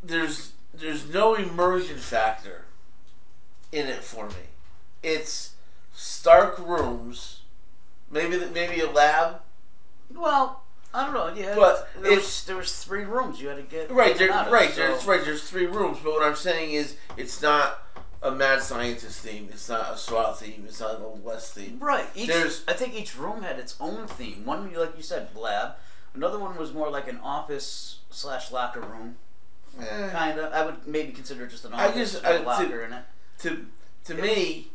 there's 0.04 0.52
there's 0.74 1.08
no 1.08 1.34
immersion 1.34 1.98
factor 1.98 2.66
in 3.72 3.88
it 3.88 4.04
for 4.04 4.28
me. 4.30 4.36
It's 5.02 5.54
stark 5.94 6.60
rooms, 6.60 7.42
maybe 8.12 8.38
the, 8.38 8.46
maybe 8.48 8.80
a 8.82 8.90
lab. 8.90 9.42
Well, 10.14 10.62
I 10.94 11.06
don't 11.06 11.14
know. 11.16 11.34
Yeah, 11.34 11.56
But 11.56 11.90
there 12.00 12.12
was, 12.16 12.44
there 12.46 12.56
was 12.58 12.84
three 12.84 13.04
rooms 13.06 13.42
you 13.42 13.48
had 13.48 13.58
to 13.58 13.64
get 13.64 13.90
Right, 13.92 14.16
there, 14.18 14.30
right, 14.30 14.70
so- 14.70 14.76
there's 14.76 15.06
right. 15.06 15.26
There's 15.26 15.50
three 15.50 15.66
rooms, 15.66 15.98
but 16.04 16.14
what 16.14 16.24
I'm 16.24 16.36
saying 16.36 16.72
is, 16.74 16.96
it's 17.18 17.42
not 17.42 17.82
a 18.22 18.32
mad 18.32 18.62
scientist 18.62 19.20
theme. 19.22 19.50
It's 19.52 19.70
not 19.70 19.94
a 19.94 19.98
SWAT 19.98 20.40
theme. 20.40 20.66
It's 20.68 20.80
not 20.80 20.96
an 20.96 21.04
old 21.04 21.24
west 21.24 21.54
theme. 21.54 21.78
Right. 21.80 22.06
Each, 22.16 22.28
There's- 22.28 22.64
I 22.68 22.74
think 22.74 22.96
each 22.96 23.16
room 23.18 23.44
had 23.44 23.60
its 23.60 23.76
own 23.80 24.08
theme. 24.08 24.44
One, 24.46 24.74
like 24.74 24.96
you 24.98 25.04
said, 25.04 25.30
lab. 25.36 25.76
Another 26.14 26.40
one 26.40 26.56
was 26.58 26.74
more 26.74 26.90
like 26.90 27.08
an 27.08 27.20
office 27.20 28.00
slash 28.10 28.52
locker 28.52 28.82
room. 28.82 29.18
Eh, 29.80 30.10
Kind 30.12 30.40
of. 30.40 30.52
I 30.52 30.66
would 30.66 30.88
maybe 30.88 31.12
consider 31.12 31.46
it 31.46 31.52
just 31.52 31.66
an 31.66 31.74
I 31.74 31.88
office 31.90 32.14
just- 32.14 32.24
with 32.24 32.26
a 32.26 32.30
I- 32.36 32.38
to- 32.40 32.44
locker 32.44 32.82
in 32.84 32.94
it. 32.94 33.04
to 33.40 33.68
to 34.06 34.14
me, 34.16 34.72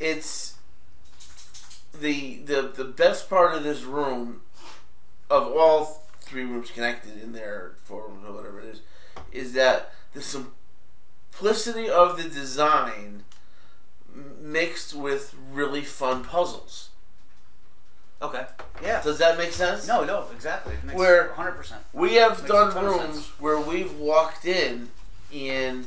it's 0.00 0.54
the 2.00 2.38
the 2.40 2.62
the 2.62 2.84
best 2.84 3.30
part 3.30 3.54
of 3.54 3.62
this 3.62 3.82
room, 3.82 4.40
of 5.30 5.44
all 5.56 6.02
three 6.20 6.44
rooms 6.44 6.70
connected 6.72 7.22
in 7.22 7.32
there, 7.32 7.74
four 7.84 8.08
rooms 8.08 8.24
or 8.26 8.32
whatever 8.32 8.58
it 8.58 8.66
is, 8.66 8.80
is 9.30 9.52
that 9.52 9.92
the 10.12 10.20
simplicity 11.36 11.88
of 11.88 12.16
the 12.16 12.28
design 12.28 13.22
mixed 14.40 14.94
with 14.94 15.34
really 15.52 15.82
fun 15.82 16.24
puzzles. 16.24 16.88
Okay. 18.22 18.46
Yeah. 18.82 19.02
Does 19.02 19.18
that 19.18 19.36
make 19.36 19.52
sense? 19.52 19.86
No, 19.86 20.04
no, 20.04 20.26
exactly. 20.34 20.74
It 20.74 20.84
makes 20.84 20.98
Where- 20.98 21.28
100%. 21.36 21.74
We 21.92 22.14
have 22.14 22.46
done 22.46 22.70
a 22.70 22.72
ton 22.72 22.86
of 22.86 22.92
rooms 22.92 23.26
where 23.38 23.60
we've 23.60 23.94
walked 23.98 24.46
in 24.46 24.88
and 25.34 25.84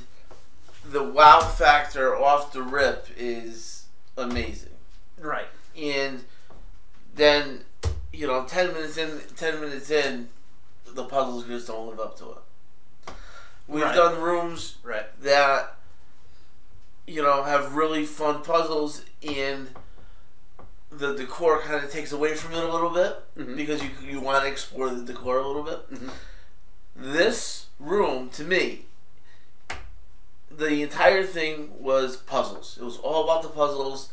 the 0.86 1.03
wow 1.03 1.39
factor 1.39 2.15
off 2.15 2.53
the 2.53 2.62
rip 2.62 3.08
is 3.18 3.86
amazing. 4.15 4.70
Right. 5.20 5.48
And 5.75 6.24
then, 7.15 7.62
you 8.13 8.27
know, 8.27 8.46
10 8.46 8.74
minutes 8.74 8.98
in, 8.98 9.20
10 9.36 9.60
minutes 9.62 9.89
in, 9.89 10.29
the 10.86 11.06
puzzles 11.06 11.46
just 11.48 11.68
don't 11.68 11.88
live 11.88 12.00
up 12.00 12.18
to 12.20 12.25
it. 12.32 12.38
We've 13.70 13.84
Right. 13.84 13.96
done 13.96 14.20
rooms 14.20 14.78
Right. 14.84 15.06
that, 15.22 15.76
you 17.06 17.22
know, 17.22 17.44
have 17.44 17.76
really 17.76 18.04
fun 18.04 18.42
puzzles 18.42 19.04
and 19.22 19.70
the 20.92 21.14
decor 21.14 21.62
kind 21.62 21.84
of 21.86 21.92
takes 21.92 22.12
away 22.12 22.34
from 22.36 22.54
it 22.56 22.64
a 22.64 22.68
little 22.72 22.90
bit 22.90 23.22
Mhm. 23.38 23.56
because 23.56 23.84
you, 23.84 23.92
you 24.02 24.20
want 24.20 24.44
to 24.44 24.50
explore 24.50 24.90
the 24.90 25.04
decor 25.04 25.38
a 25.38 25.46
little 25.48 25.62
bit 25.62 25.88
Mhm. 25.94 26.10
this 26.96 27.68
room 27.80 28.30
to 28.32 28.44
me 28.44 28.88
the 30.50 30.82
entire 30.82 31.24
thing 31.24 31.72
was 31.80 32.18
puzzles 32.18 32.76
it 32.82 32.84
was 32.84 32.98
all 32.98 33.24
about 33.24 33.44
the 33.44 33.50
puzzles 33.50 34.10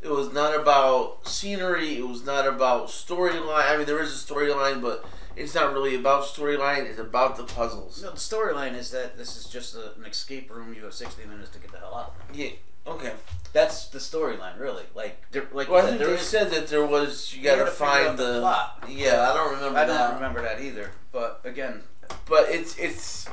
it 0.00 0.08
was 0.08 0.32
not 0.32 0.54
about 0.54 1.28
scenery 1.28 1.98
it 1.98 2.08
was 2.08 2.24
not 2.24 2.46
about 2.48 2.88
storyline 2.88 3.68
i 3.70 3.76
mean 3.76 3.86
there 3.86 4.00
is 4.00 4.10
a 4.12 4.26
storyline 4.34 4.80
but 4.80 5.04
it's 5.36 5.54
not 5.54 5.72
really 5.72 5.94
about 5.96 6.24
storyline 6.24 6.84
it's 6.88 6.98
about 6.98 7.36
the 7.36 7.44
puzzles 7.44 8.02
No, 8.02 8.10
the 8.10 8.16
storyline 8.16 8.74
is 8.74 8.90
that 8.92 9.16
this 9.18 9.36
is 9.36 9.46
just 9.46 9.74
a, 9.74 9.94
an 9.96 10.04
escape 10.04 10.50
room. 10.54 10.74
You 10.74 10.84
have 10.84 10.94
60 10.94 11.24
minutes 11.26 11.50
to 11.50 11.58
get 11.58 11.72
the 11.72 11.78
hell 11.78 11.94
out. 11.94 12.14
yeah 12.32 12.50
okay 12.86 13.12
That's 13.52 13.86
the 13.88 13.98
storyline, 13.98 14.58
really. 14.60 14.84
Like, 14.94 15.30
there, 15.30 15.46
like 15.52 15.68
well 15.68 15.84
i 15.84 15.88
think 15.88 15.98
there 15.98 16.08
they 16.08 16.14
is- 16.14 16.20
said 16.22 16.50
that 16.50 16.68
there 16.68 16.84
was 16.86 17.34
you 17.34 17.42
gotta 17.42 17.60
gotta 17.64 17.70
find 17.70 18.18
the 18.18 18.34
the, 18.34 18.40
plot. 18.40 18.84
yeah 18.88 19.30
i 19.30 19.34
don't 19.34 19.54
remember 19.54 19.78
I 19.78 19.84
that 19.86 19.98
don't 20.06 20.14
remember 20.16 20.42
that 20.42 20.60
either. 20.60 20.90
But 21.12 21.40
again, 21.44 21.82
but 22.28 22.48
it's 22.50 22.76
it's 22.78 23.26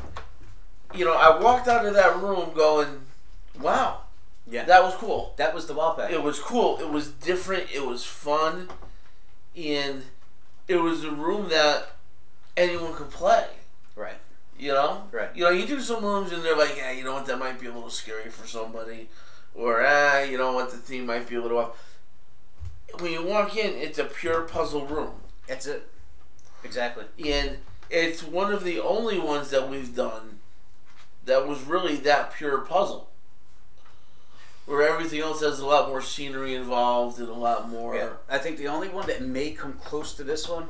you 0.94 1.04
know 1.06 1.14
i 1.14 1.38
walked 1.40 1.68
out 1.68 1.86
of 1.86 1.94
that 1.96 2.18
room 2.22 2.52
going 2.56 3.02
wow 3.60 4.02
yeah, 4.48 4.62
that, 4.62 4.68
that 4.68 4.84
was 4.84 4.96
cool 4.96 5.34
that 5.38 5.54
was 5.54 5.68
the 5.68 5.74
wall 5.74 5.94
pack. 5.96 6.12
It 6.12 6.22
was 6.24 6.40
cool. 6.40 6.78
It 6.80 6.90
was 6.90 7.08
different. 7.10 7.68
It 7.74 7.86
was 7.86 8.04
fun, 8.04 8.70
and 9.56 10.04
it 10.68 10.78
was 10.78 11.04
a 11.06 11.12
room 11.12 11.50
that 11.50 11.91
anyone 12.58 12.94
could 12.94 13.10
play. 13.10 13.48
Right. 13.96 14.18
You 14.58 14.74
know, 14.74 15.04
Right. 15.12 15.30
You 15.36 15.44
know, 15.46 15.50
you 15.50 15.66
do 15.66 15.80
some 15.82 16.04
rooms 16.06 16.32
and 16.32 16.44
they're 16.44 16.56
like, 16.58 16.76
yeah, 16.78 16.92
you 16.92 17.04
know 17.04 17.14
what, 17.14 17.26
that 17.26 17.40
might 17.40 17.60
be 17.60 17.66
a 17.68 17.74
little 17.74 17.90
scary 17.90 18.30
for 18.30 18.46
somebody, 18.48 19.10
or 19.56 19.84
ah, 19.86 20.22
you 20.22 20.38
know 20.38 20.54
what, 20.54 20.70
the 20.72 20.78
theme 20.78 21.06
might 21.08 21.28
be 21.28 21.36
a 21.36 21.42
little 21.42 21.58
off. 21.58 21.96
When 23.00 23.12
you 23.12 23.24
walk 23.26 23.56
in, 23.58 23.74
it's 23.76 23.98
a 23.98 24.04
pure 24.04 24.42
puzzle 24.44 24.86
room, 24.86 25.14
That's 25.48 25.66
it. 25.66 25.88
Exactly. 26.64 27.06
and 27.28 27.58
it's 27.90 28.22
one 28.24 28.54
of 28.54 28.64
the 28.64 28.80
only 28.80 29.18
ones 29.20 29.50
that 29.50 29.68
we've 29.68 29.96
done 29.96 30.40
that 31.26 31.48
was 31.48 31.62
really 31.64 31.96
that 31.98 32.34
pure 32.34 32.60
puzzle. 32.60 33.10
Where 34.68 34.88
everything 34.88 35.20
else 35.22 35.42
has 35.42 35.60
a 35.60 35.66
lot 35.66 35.90
more 35.90 36.02
scenery 36.02 36.54
involved 36.54 37.20
and 37.20 37.28
a 37.28 37.34
lot 37.34 37.68
more. 37.68 37.96
Yeah. 37.96 38.10
I 38.30 38.38
think 38.38 38.58
the 38.58 38.68
only 38.68 38.90
one 38.90 39.08
that 39.08 39.22
may 39.22 39.52
come 39.52 39.74
close 39.74 40.14
to 40.14 40.24
this 40.24 40.48
one 40.48 40.68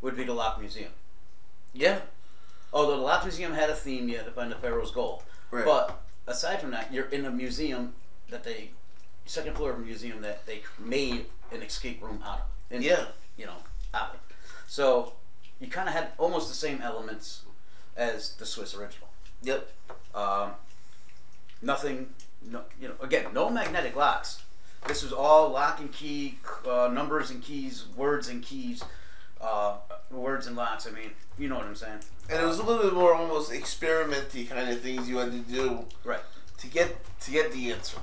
would 0.00 0.16
be 0.16 0.24
the 0.24 0.34
Lock 0.34 0.60
Museum. 0.60 0.90
Yeah. 1.72 2.00
Although 2.72 2.96
the 2.96 3.02
Lock 3.02 3.24
Museum 3.24 3.52
had 3.52 3.70
a 3.70 3.74
theme, 3.74 4.08
you 4.08 4.16
had 4.16 4.26
to 4.26 4.32
find 4.32 4.50
the 4.50 4.56
Pharaoh's 4.56 4.90
Gold. 4.90 5.22
Right. 5.50 5.64
But 5.64 6.00
aside 6.26 6.60
from 6.60 6.70
that, 6.72 6.92
you're 6.92 7.06
in 7.06 7.24
a 7.24 7.30
museum 7.30 7.94
that 8.30 8.44
they, 8.44 8.70
second 9.26 9.56
floor 9.56 9.70
of 9.70 9.78
a 9.78 9.80
museum 9.80 10.20
that 10.22 10.46
they 10.46 10.62
made 10.78 11.26
an 11.52 11.62
escape 11.62 12.02
room 12.02 12.22
out 12.24 12.38
of. 12.40 12.46
And, 12.70 12.84
Yeah. 12.84 13.06
You 13.36 13.46
know, 13.46 13.56
out 13.94 14.14
of. 14.14 14.20
So 14.66 15.14
you 15.60 15.68
kind 15.68 15.88
of 15.88 15.94
had 15.94 16.08
almost 16.18 16.48
the 16.48 16.54
same 16.54 16.80
elements 16.82 17.42
as 17.96 18.34
the 18.34 18.46
Swiss 18.46 18.74
original. 18.74 19.08
Yep. 19.42 19.70
Um, 20.14 20.50
nothing, 21.62 22.10
no, 22.42 22.62
you 22.80 22.88
know, 22.88 22.94
again, 23.00 23.26
no 23.32 23.48
magnetic 23.50 23.96
locks. 23.96 24.42
This 24.86 25.02
was 25.02 25.12
all 25.12 25.50
lock 25.50 25.80
and 25.80 25.92
key, 25.92 26.38
uh, 26.68 26.88
numbers 26.92 27.30
and 27.30 27.42
keys, 27.42 27.84
words 27.96 28.28
and 28.28 28.42
keys, 28.42 28.82
uh, 29.40 29.76
words 30.10 30.46
and 30.46 30.56
locks. 30.56 30.86
I 30.86 30.90
mean, 30.90 31.10
you 31.38 31.48
know 31.48 31.56
what 31.56 31.66
I'm 31.66 31.74
saying. 31.76 32.00
And 32.30 32.42
it 32.42 32.46
was 32.46 32.58
a 32.58 32.62
little 32.62 32.82
bit 32.82 32.94
more 32.94 33.14
almost 33.14 33.50
experimenty 33.52 34.48
kind 34.48 34.68
of 34.70 34.80
things 34.80 35.08
you 35.08 35.18
had 35.18 35.32
to 35.32 35.38
do 35.38 35.84
Right. 36.04 36.20
to 36.58 36.66
get 36.66 36.96
to 37.20 37.30
get 37.30 37.52
the 37.52 37.72
answer. 37.72 37.98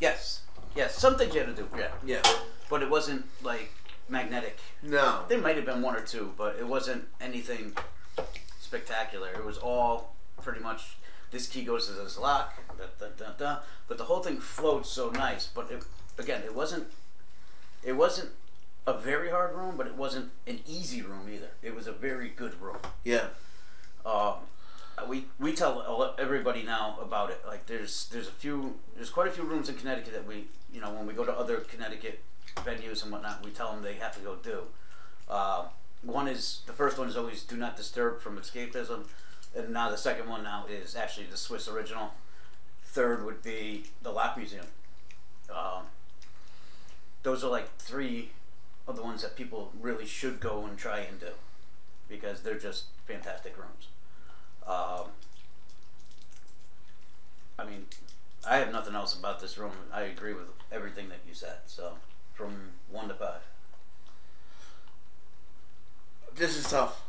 Yes. 0.00 0.40
Yes. 0.74 0.96
Some 0.96 1.16
things 1.16 1.34
you 1.34 1.40
had 1.40 1.54
to 1.56 1.62
do. 1.62 1.68
Yeah. 1.76 1.88
Yeah. 2.04 2.22
But 2.68 2.82
it 2.82 2.90
wasn't 2.90 3.26
like 3.42 3.72
magnetic. 4.08 4.58
No. 4.82 5.24
There 5.28 5.38
might 5.38 5.56
have 5.56 5.64
been 5.64 5.82
one 5.82 5.96
or 5.96 6.00
two, 6.02 6.32
but 6.36 6.56
it 6.58 6.66
wasn't 6.66 7.08
anything 7.20 7.76
spectacular. 8.60 9.28
It 9.32 9.44
was 9.44 9.58
all 9.58 10.14
pretty 10.42 10.60
much 10.60 10.96
this 11.30 11.46
key 11.48 11.64
goes 11.64 11.86
to 11.86 11.92
this 11.92 12.18
lock, 12.18 12.54
da, 12.78 12.84
da, 12.98 13.06
da, 13.16 13.32
da. 13.36 13.58
but 13.88 13.98
the 13.98 14.04
whole 14.04 14.22
thing 14.22 14.38
flowed 14.38 14.86
so 14.86 15.10
nice. 15.10 15.46
But 15.52 15.70
it, 15.70 15.82
again, 16.18 16.42
it 16.44 16.54
wasn't. 16.54 16.86
It 17.82 17.94
wasn't 17.94 18.30
a 18.86 18.98
very 18.98 19.30
hard 19.30 19.54
room, 19.54 19.76
but 19.76 19.86
it 19.86 19.96
wasn't 19.96 20.30
an 20.46 20.60
easy 20.66 21.02
room 21.02 21.28
either. 21.32 21.50
It 21.62 21.74
was 21.74 21.86
a 21.86 21.92
very 21.92 22.28
good 22.28 22.60
room. 22.60 22.78
Yeah. 23.02 23.28
Um, 24.04 24.34
uh, 24.96 25.06
we 25.08 25.24
we 25.40 25.52
tell 25.52 26.14
everybody 26.18 26.62
now 26.62 26.98
about 27.00 27.30
it. 27.30 27.42
Like 27.46 27.66
there's 27.66 28.08
there's 28.10 28.28
a 28.28 28.32
few 28.32 28.76
there's 28.94 29.10
quite 29.10 29.28
a 29.28 29.30
few 29.30 29.44
rooms 29.44 29.68
in 29.68 29.74
Connecticut 29.74 30.12
that 30.12 30.26
we 30.26 30.44
you 30.72 30.80
know 30.80 30.90
when 30.90 31.06
we 31.06 31.14
go 31.14 31.24
to 31.24 31.32
other 31.32 31.56
Connecticut 31.58 32.20
venues 32.56 33.02
and 33.02 33.10
whatnot 33.10 33.44
we 33.44 33.50
tell 33.50 33.72
them 33.72 33.82
they 33.82 33.94
have 33.94 34.14
to 34.16 34.20
go 34.20 34.36
do. 34.36 34.62
Uh, 35.28 35.64
one 36.02 36.28
is 36.28 36.60
the 36.66 36.72
first 36.72 36.98
one 36.98 37.08
is 37.08 37.16
always 37.16 37.42
do 37.42 37.56
not 37.56 37.76
disturb 37.76 38.20
from 38.20 38.38
escapism, 38.38 39.06
and 39.56 39.70
now 39.70 39.90
the 39.90 39.96
second 39.96 40.28
one 40.28 40.44
now 40.44 40.66
is 40.70 40.94
actually 40.94 41.26
the 41.26 41.36
Swiss 41.36 41.66
original. 41.66 42.12
Third 42.84 43.24
would 43.24 43.42
be 43.42 43.86
the 44.02 44.10
Lock 44.10 44.36
Museum. 44.36 44.66
Um, 45.50 45.84
those 47.24 47.42
are 47.42 47.50
like 47.50 47.76
three 47.78 48.30
of 48.86 48.96
the 48.96 49.02
ones 49.02 49.22
that 49.22 49.36
people 49.36 49.72
really 49.80 50.06
should 50.06 50.40
go 50.40 50.66
and 50.66 50.76
try 50.76 51.00
and 51.00 51.18
do 51.20 51.28
because 52.08 52.42
they're 52.42 52.58
just 52.58 52.84
fantastic 53.06 53.56
rooms. 53.56 53.88
Um, 54.66 55.06
I 57.58 57.64
mean, 57.64 57.86
I 58.46 58.56
have 58.58 58.72
nothing 58.72 58.94
else 58.94 59.14
about 59.18 59.40
this 59.40 59.56
room. 59.56 59.72
I 59.92 60.02
agree 60.02 60.34
with 60.34 60.46
everything 60.72 61.08
that 61.08 61.18
you 61.26 61.34
said. 61.34 61.58
So, 61.66 61.94
from 62.34 62.54
one 62.90 63.08
to 63.08 63.14
five. 63.14 63.40
This 66.34 66.56
is 66.56 66.68
tough 66.68 67.00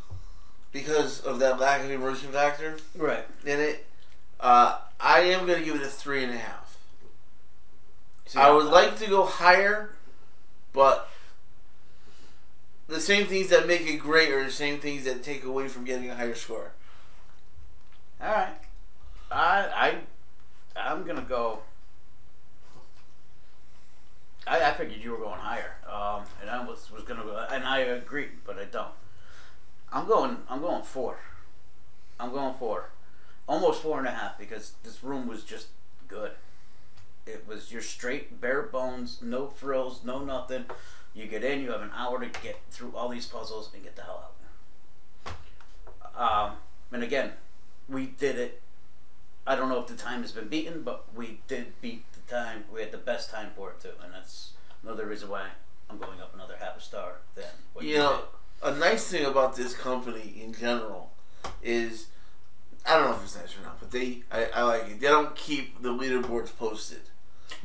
because 0.71 1.19
of 1.21 1.39
that 1.39 1.59
lack 1.59 1.81
of 1.83 1.89
immersion 1.89 2.31
factor 2.31 2.77
Right. 2.95 3.25
in 3.43 3.59
it. 3.59 3.87
Uh, 4.39 4.77
I 4.99 5.21
am 5.21 5.47
going 5.47 5.59
to 5.59 5.65
give 5.65 5.75
it 5.75 5.81
a 5.81 5.87
three 5.87 6.23
and 6.23 6.31
a 6.33 6.37
half. 6.37 6.77
I 8.35 8.51
would 8.51 8.65
like 8.65 8.97
to 8.99 9.07
go 9.07 9.25
higher, 9.25 9.95
but 10.73 11.09
the 12.87 12.99
same 12.99 13.25
things 13.25 13.49
that 13.49 13.67
make 13.67 13.81
it 13.87 13.97
great 13.97 14.31
are 14.31 14.43
the 14.43 14.51
same 14.51 14.79
things 14.79 15.05
that 15.05 15.23
take 15.23 15.43
away 15.43 15.67
from 15.67 15.85
getting 15.85 16.09
a 16.09 16.15
higher 16.15 16.35
score. 16.35 16.71
All 18.21 18.31
right. 18.31 18.55
I 19.31 19.97
I 20.75 20.89
I'm 20.89 21.03
gonna 21.03 21.25
go. 21.27 21.59
I, 24.47 24.61
I 24.61 24.73
figured 24.73 25.01
you 25.01 25.11
were 25.11 25.17
going 25.17 25.39
higher, 25.39 25.77
um, 25.89 26.23
and 26.39 26.49
I 26.49 26.63
was 26.63 26.91
was 26.91 27.03
gonna 27.03 27.23
go, 27.23 27.45
and 27.51 27.63
I 27.63 27.79
agree, 27.79 28.27
but 28.45 28.59
I 28.59 28.65
don't. 28.65 28.93
I'm 29.91 30.07
going. 30.07 30.37
I'm 30.49 30.61
going 30.61 30.83
four. 30.83 31.17
I'm 32.19 32.31
going 32.31 32.53
four, 32.55 32.91
almost 33.47 33.81
four 33.81 33.99
and 33.99 34.07
a 34.07 34.11
half 34.11 34.37
because 34.37 34.73
this 34.83 35.03
room 35.03 35.27
was 35.27 35.43
just 35.43 35.67
good. 36.07 36.31
It 37.25 37.45
was 37.47 37.71
your 37.71 37.81
straight 37.81 38.39
bare 38.39 38.61
bones, 38.61 39.19
no 39.21 39.47
frills, 39.47 40.01
no 40.05 40.23
nothing. 40.23 40.65
You 41.15 41.27
get 41.27 41.43
in, 41.43 41.61
you 41.61 41.71
have 41.71 41.81
an 41.81 41.91
hour 41.95 42.19
to 42.19 42.27
get 42.41 42.59
through 42.71 42.93
all 42.95 43.07
these 43.09 43.25
puzzles 43.25 43.69
and 43.73 43.81
get 43.83 43.95
the 43.95 44.01
hell 44.03 44.31
out. 45.25 46.51
Um, 46.51 46.57
and 46.91 47.03
again, 47.03 47.31
we 47.89 48.07
did 48.07 48.37
it. 48.37 48.61
I 49.47 49.55
don't 49.55 49.69
know 49.69 49.79
if 49.79 49.87
the 49.87 49.95
time 49.95 50.21
has 50.23 50.31
been 50.31 50.47
beaten, 50.47 50.81
but 50.83 51.05
we 51.15 51.39
did 51.47 51.79
beat 51.81 52.03
the 52.13 52.19
time. 52.33 52.65
We 52.73 52.81
had 52.81 52.91
the 52.91 52.97
best 52.97 53.29
time 53.29 53.51
for 53.55 53.69
it 53.71 53.79
too, 53.81 53.91
and 54.03 54.13
that's 54.13 54.51
another 54.83 55.05
reason 55.05 55.29
why 55.29 55.47
I'm 55.89 55.97
going 55.99 56.19
up 56.19 56.33
another 56.33 56.55
half 56.59 56.77
a 56.77 56.81
star 56.81 57.19
Then 57.35 57.45
what 57.73 57.85
you, 57.85 57.91
You 57.91 57.97
know, 57.99 58.21
did. 58.63 58.75
a 58.75 58.77
nice 58.79 59.07
thing 59.07 59.25
about 59.25 59.55
this 59.55 59.73
company 59.75 60.33
in 60.43 60.53
general 60.53 61.11
is 61.63 62.07
I 62.87 62.97
don't 62.97 63.09
know 63.09 63.15
if 63.15 63.23
it's 63.23 63.35
nice 63.35 63.55
or 63.57 63.61
not, 63.63 63.79
but 63.79 63.91
they 63.91 64.23
I, 64.31 64.45
I 64.53 64.63
like 64.63 64.83
it. 64.89 64.99
They 64.99 65.07
don't 65.07 65.35
keep 65.35 65.81
the 65.81 65.89
leaderboards 65.89 66.55
posted. 66.57 67.01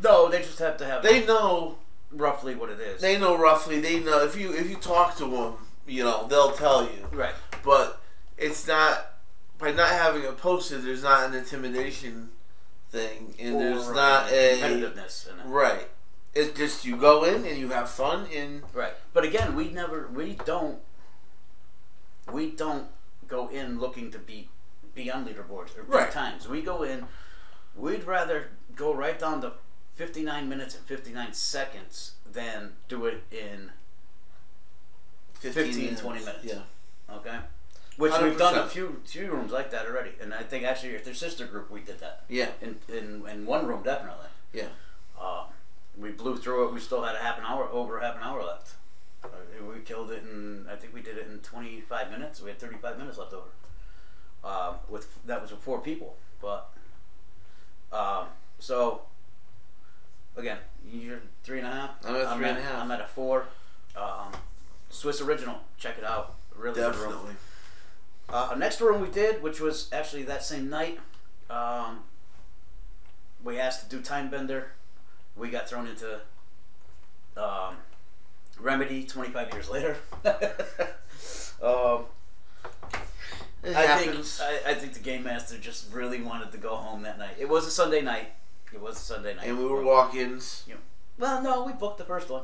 No, 0.02 0.28
they 0.28 0.38
just 0.38 0.59
have 0.59 0.76
to 0.78 0.85
have 0.87 1.02
They 1.02 1.25
know 1.25 1.78
roughly 2.12 2.55
what 2.55 2.71
it 2.71 2.81
is. 2.81 3.00
they 3.00 3.19
know 3.19 3.37
roughly. 3.37 3.81
They 3.81 4.00
know 4.00 4.23
if 4.25 4.37
you 4.37 4.52
if 4.52 4.69
you 4.69 4.76
talk 4.76 5.17
to 5.19 5.25
them, 5.29 5.55
you 5.87 6.05
know 6.05 6.26
they'll 6.29 6.52
tell 6.52 6.85
you. 6.85 7.07
right. 7.12 7.35
But 7.64 8.00
it's 8.38 8.67
not 8.67 9.07
by 9.59 9.73
not 9.73 9.90
having 9.90 10.23
it 10.23 10.37
posted. 10.38 10.83
There's 10.83 11.02
not 11.02 11.29
an 11.29 11.35
intimidation 11.35 12.31
thing, 12.90 13.35
and 13.38 13.61
there's 13.61 13.90
not 13.90 14.31
a 14.31 14.59
competitiveness 14.61 15.31
in 15.33 15.38
it. 15.40 15.47
right. 15.47 15.88
It's 16.33 16.57
just 16.57 16.85
you 16.85 16.97
go 16.97 17.25
in 17.25 17.45
and 17.45 17.59
you 17.59 17.71
have 17.71 17.90
fun 17.90 18.26
and 18.35 18.62
Right. 18.73 18.93
But 19.12 19.25
again, 19.25 19.57
we 19.57 19.69
never 19.69 20.09
we 20.14 20.35
don't 20.45 20.78
we 22.32 22.50
don't 22.50 22.87
go 23.26 23.49
in 23.49 23.80
looking 23.80 24.11
to 24.13 24.19
beat 24.19 24.49
be 24.95 25.11
on 25.11 25.25
leaderboards 25.25 25.76
or 25.78 25.82
beat 25.82 25.95
Right. 25.95 26.11
times. 26.11 26.49
We 26.49 26.63
go 26.63 26.82
in 26.82 27.06
we'd 27.75 28.04
rather 28.04 28.50
go 28.76 28.95
right 28.95 29.19
down 29.19 29.41
to 29.43 29.52
59 30.04 30.49
minutes 30.49 30.75
and 30.75 30.84
59 30.86 31.34
seconds 31.34 32.13
than 32.32 32.73
do 32.89 33.04
it 33.04 33.23
in 33.30 33.71
15, 35.34 35.65
15, 35.65 35.84
minutes. 35.84 36.00
20 36.00 36.21
minutes. 36.21 36.45
Yeah. 36.45 37.15
okay 37.17 37.39
which 37.99 38.13
we 38.13 38.28
have 38.28 38.39
done 38.39 38.54
a 38.54 38.67
few 38.67 39.02
few 39.04 39.30
rooms 39.30 39.52
like 39.52 39.71
that 39.73 39.84
already 39.84 40.13
and 40.23 40.32
I 40.32 40.43
think 40.43 40.65
actually 40.65 40.95
if 40.95 41.04
their 41.04 41.13
sister 41.13 41.45
group 41.47 41.71
we 41.71 41.80
did 41.82 42.00
that 42.00 42.23
Yeah. 42.30 42.49
in 42.63 42.76
in, 42.89 43.26
in 43.28 43.45
one 43.45 43.67
room 43.67 43.82
definitely 43.82 44.28
Yeah. 44.54 44.69
uh, 45.21 45.45
we 45.99 46.13
blew 46.13 46.39
through 46.39 46.69
it. 46.69 46.73
We 46.73 46.80
still 46.80 47.02
had 47.02 47.15
a 47.15 47.19
half 47.19 47.36
an 47.36 47.45
hour, 47.45 47.69
over 47.71 48.00
half 48.00 48.17
an 48.17 48.23
hour 48.23 48.43
left. 48.43 48.73
Uh, 49.23 49.28
we 49.69 49.80
killed 49.80 50.10
it 50.13 50.23
in, 50.23 50.67
I 50.73 50.76
think 50.76 50.95
we 50.95 51.02
did 51.02 51.19
it 51.19 51.26
in 51.30 51.41
25 51.41 52.10
minutes. 52.10 52.41
We 52.41 52.49
had 52.49 52.58
35 52.58 52.97
minutes 52.97 53.19
left 53.19 53.34
over. 53.34 53.50
Um, 54.43 54.76
with 54.89 55.06
that 55.26 55.43
was 55.43 55.50
with 55.50 55.60
four 55.60 55.80
people, 55.82 56.17
but 56.41 56.71
um, 57.93 58.28
so 58.58 59.02
again, 60.36 60.58
you're 60.90 61.21
three 61.45 61.58
and 61.58 61.66
a 61.66 61.71
half. 61.71 61.90
I'm 62.04 62.16
at 62.16 62.36
three 62.36 62.45
at, 62.47 62.50
and 62.50 62.58
a 62.58 62.62
half. 62.62 62.82
I'm 62.82 62.90
at 62.90 63.00
a 63.00 63.06
four. 63.06 63.47
Um, 63.97 64.32
Swiss 64.88 65.21
original, 65.21 65.58
check 65.78 65.99
it 65.99 66.04
out. 66.04 66.34
Really 66.56 66.75
good 66.76 66.95
room. 66.97 67.10
Definitely. 67.12 67.34
Uh, 68.28 68.54
next 68.56 68.80
room 68.80 69.00
we 69.00 69.08
did, 69.08 69.43
which 69.43 69.60
was 69.60 69.88
actually 69.93 70.23
that 70.25 70.45
same 70.45 70.69
night, 70.71 70.99
um, 71.49 72.00
we 73.43 73.58
asked 73.58 73.88
to 73.88 73.97
do 73.97 74.02
Time 74.02 74.30
Bender. 74.30 74.73
We 75.36 75.49
got 75.50 75.69
thrown 75.69 75.86
into 75.86 76.21
um, 77.36 77.76
Remedy 78.58 79.04
25 79.04 79.52
years 79.52 79.71
later. 79.71 79.97
um, 81.62 82.04
It 83.62 83.75
I 83.76 83.82
happens. 83.82 84.38
think 84.38 84.64
I, 84.66 84.71
I 84.71 84.75
think 84.75 84.95
the 84.95 85.00
game 85.00 85.25
master 85.25 85.56
just 85.58 85.93
really 85.93 86.21
wanted 86.23 86.52
to 86.52 86.58
go 86.58 86.76
home 86.76 87.02
that 87.02 87.19
night. 87.19 87.36
It 87.38 87.49
was 87.49 87.66
a 87.66 87.71
Sunday 87.71 88.00
night. 88.00 88.28
It 88.73 88.80
was 88.80 88.99
Sunday 88.99 89.35
night. 89.35 89.47
and 89.47 89.59
we 89.59 89.65
were 89.67 89.83
walk-ins. 89.83 90.65
Yeah. 90.69 90.76
Well, 91.19 91.43
no, 91.43 91.65
we 91.65 91.73
booked 91.73 91.99
the 91.99 92.04
first 92.04 92.30
one 92.30 92.43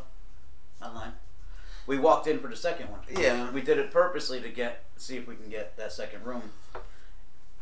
online. 0.82 1.12
We 1.86 1.98
walked 1.98 2.26
in 2.26 2.40
for 2.40 2.48
the 2.48 2.56
second 2.56 2.90
one. 2.90 3.00
Yeah. 3.10 3.50
We 3.52 3.62
did 3.62 3.78
it 3.78 3.90
purposely 3.92 4.40
to 4.40 4.48
get 4.48 4.82
see 4.96 5.16
if 5.16 5.26
we 5.28 5.36
can 5.36 5.48
get 5.48 5.76
that 5.76 5.92
second 5.92 6.24
room. 6.24 6.42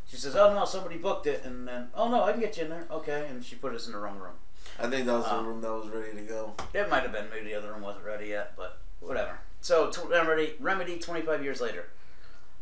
She 0.06 0.16
says, 0.16 0.34
"Oh 0.36 0.52
no, 0.54 0.64
somebody 0.64 0.96
booked 0.96 1.26
it," 1.26 1.44
and 1.44 1.66
then, 1.68 1.88
"Oh 1.94 2.08
no, 2.08 2.22
I 2.24 2.32
can 2.32 2.40
get 2.40 2.56
you 2.56 2.64
in 2.64 2.70
there." 2.70 2.86
Okay, 2.90 3.26
and 3.28 3.44
she 3.44 3.56
put 3.56 3.74
us 3.74 3.86
in 3.86 3.92
the 3.92 3.98
wrong 3.98 4.18
room. 4.18 4.34
I 4.78 4.88
think 4.88 5.06
that 5.06 5.12
was 5.12 5.24
the 5.24 5.34
Um, 5.34 5.46
room 5.46 5.60
that 5.60 5.72
was 5.72 5.88
ready 5.88 6.12
to 6.14 6.22
go. 6.22 6.54
It 6.72 6.88
might 6.88 7.02
have 7.02 7.12
been 7.12 7.28
maybe 7.30 7.46
the 7.46 7.54
other 7.54 7.72
room 7.72 7.82
wasn't 7.82 8.04
ready 8.04 8.28
yet, 8.28 8.54
but 8.56 8.78
whatever. 9.00 9.38
So 9.60 9.90
t- 9.90 10.00
remedy, 10.08 10.54
remedy, 10.60 10.98
twenty 10.98 11.22
five 11.22 11.42
years 11.44 11.60
later, 11.60 11.88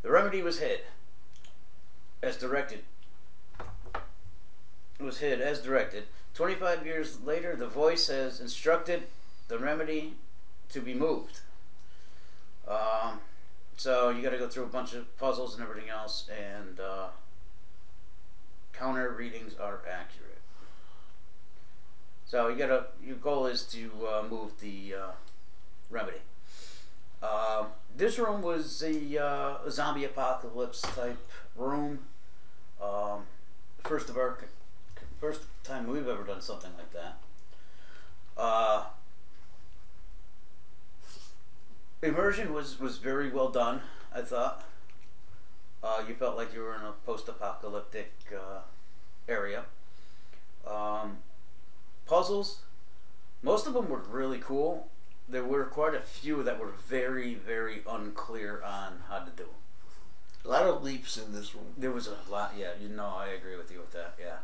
the 0.03 0.11
remedy 0.11 0.43
was 0.43 0.59
hit, 0.59 0.87
as 2.23 2.37
directed. 2.37 2.85
Was 5.03 5.19
hid 5.19 5.41
as 5.41 5.61
directed. 5.61 6.05
Twenty 6.33 6.55
five 6.55 6.87
years 6.87 7.21
later, 7.23 7.57
the 7.57 7.67
voice 7.67 8.07
has 8.07 8.41
instructed 8.41 9.05
the 9.49 9.59
remedy 9.59 10.15
to 10.69 10.81
be 10.81 10.95
moved. 10.95 11.41
Um, 12.69 13.21
so 13.77 14.11
you 14.11 14.23
got 14.23 14.31
to 14.31 14.39
go 14.39 14.49
through 14.49 14.63
a 14.63 14.69
bunch 14.69 14.95
of 14.95 15.17
puzzles 15.19 15.55
and 15.55 15.63
everything 15.63 15.91
else, 15.91 16.29
and 16.31 16.79
uh, 16.79 17.09
counter 18.73 19.11
readings 19.11 19.55
are 19.55 19.81
accurate. 19.91 20.41
So 22.25 22.49
you 22.49 22.57
gotta. 22.57 22.87
Your 23.05 23.17
goal 23.17 23.47
is 23.47 23.65
to 23.65 23.91
uh, 24.07 24.25
move 24.31 24.61
the 24.61 24.95
uh, 24.95 25.11
remedy. 25.91 26.19
Um, 27.23 27.67
this 27.97 28.19
room 28.19 28.43
was 28.43 28.83
a, 28.83 29.23
uh, 29.23 29.71
zombie 29.71 30.05
apocalypse 30.05 30.81
type 30.81 31.19
room. 31.57 32.01
Um, 32.83 33.25
first 33.85 34.09
of 34.09 34.17
our, 34.17 34.39
first 35.23 35.43
time 35.63 35.87
we've 35.87 36.09
ever 36.09 36.25
done 36.25 36.43
something 36.43 36.73
like 36.77 36.93
that. 36.93 37.17
Uh, 38.37 38.87
immersion 42.03 42.53
was 42.53 42.81
was 42.81 42.99
very 42.99 43.31
well 43.31 43.49
done. 43.49 43.83
I 44.13 44.23
thought. 44.23 44.65
Uh, 45.81 46.03
you 46.09 46.15
felt 46.15 46.37
like 46.37 46.53
you 46.53 46.61
were 46.61 46.75
in 46.75 46.81
a 46.81 46.93
post-apocalyptic 47.07 48.13
uh, 48.33 48.61
area. 49.29 49.65
Um, 50.67 51.19
puzzles, 52.07 52.63
most 53.43 53.67
of 53.67 53.75
them 53.75 53.89
were 53.89 53.99
really 53.99 54.39
cool. 54.39 54.89
There 55.29 55.45
were 55.45 55.65
quite 55.65 55.95
a 55.95 56.01
few 56.01 56.45
that 56.45 56.61
were 56.61 56.71
very, 56.89 57.35
very 57.35 57.83
unclear 57.89 58.63
on 58.65 59.03
how 59.09 59.21
to 59.21 59.31
do 59.33 59.45
them. 59.45 60.45
A 60.45 60.49
lot 60.49 60.67
of 60.67 60.85
leaps 60.85 61.17
in 61.17 61.33
this 61.33 61.53
room. 61.53 61.75
There 61.77 61.91
was 61.91 62.07
a 62.07 62.17
lot, 62.31 62.55
yeah, 62.57 62.75
you 62.81 62.89
know, 62.89 63.15
I 63.17 63.29
agree 63.29 63.57
with 63.57 63.73
you 63.73 63.79
with 63.79 63.93
that, 63.93 64.15
yeah. 64.21 64.39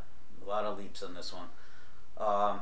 A 0.48 0.50
lot 0.50 0.64
of 0.64 0.78
leaps 0.78 1.02
in 1.02 1.12
this 1.12 1.30
one. 1.34 1.48
Um, 2.16 2.60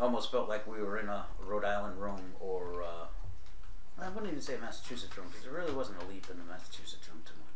almost 0.00 0.32
felt 0.32 0.48
like 0.48 0.66
we 0.66 0.82
were 0.82 0.98
in 0.98 1.08
a 1.08 1.26
Rhode 1.46 1.64
Island 1.64 2.00
room 2.00 2.20
or, 2.40 2.82
uh, 2.82 3.06
I 4.02 4.08
wouldn't 4.08 4.26
even 4.32 4.42
say 4.42 4.56
Massachusetts 4.60 5.16
room 5.16 5.28
because 5.28 5.44
there 5.44 5.52
really 5.52 5.72
wasn't 5.72 6.02
a 6.02 6.06
leap 6.06 6.26
in 6.28 6.38
the 6.38 6.44
Massachusetts 6.50 7.08
room 7.08 7.22
too 7.24 7.34
much. 7.38 7.46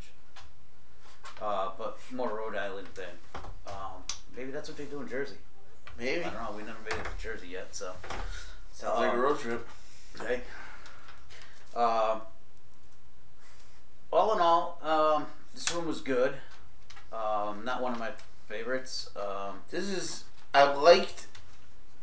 uh, 1.43 1.71
but 1.77 1.99
more 2.13 2.29
Rhode 2.37 2.55
Island 2.55 2.87
thing. 2.95 3.17
Um, 3.67 4.05
maybe 4.37 4.53
that's 4.53 4.69
what 4.69 4.79
they 4.79 4.85
do 4.85 5.01
in 5.01 5.09
Jersey. 5.09 5.37
Maybe. 5.99 6.23
I 6.25 6.31
don't 6.31 6.35
know. 6.35 6.57
We 6.57 6.63
never 6.63 6.79
made 6.85 6.93
it 6.95 7.05
to 7.05 7.23
Jersey 7.23 7.49
yet, 7.49 7.75
so. 7.75 7.95
Sounds 8.73 9.01
like 9.01 9.11
a 9.11 9.15
Um, 9.15 9.21
road 9.21 9.39
trip. 9.41 9.69
Okay. 10.21 10.43
Um, 11.75 12.21
all 14.13 14.35
in 14.35 14.41
all, 14.41 14.79
um, 14.83 15.27
this 15.53 15.73
room 15.73 15.87
was 15.89 16.01
good. 16.01 16.35
Um, 17.13 17.65
not 17.65 17.83
one 17.83 17.93
of 17.93 17.99
my 17.99 18.13
favorites. 18.49 19.09
Um, 19.17 19.61
This 19.71 19.85
is. 19.89 20.25
I 20.53 20.73
liked 20.73 21.27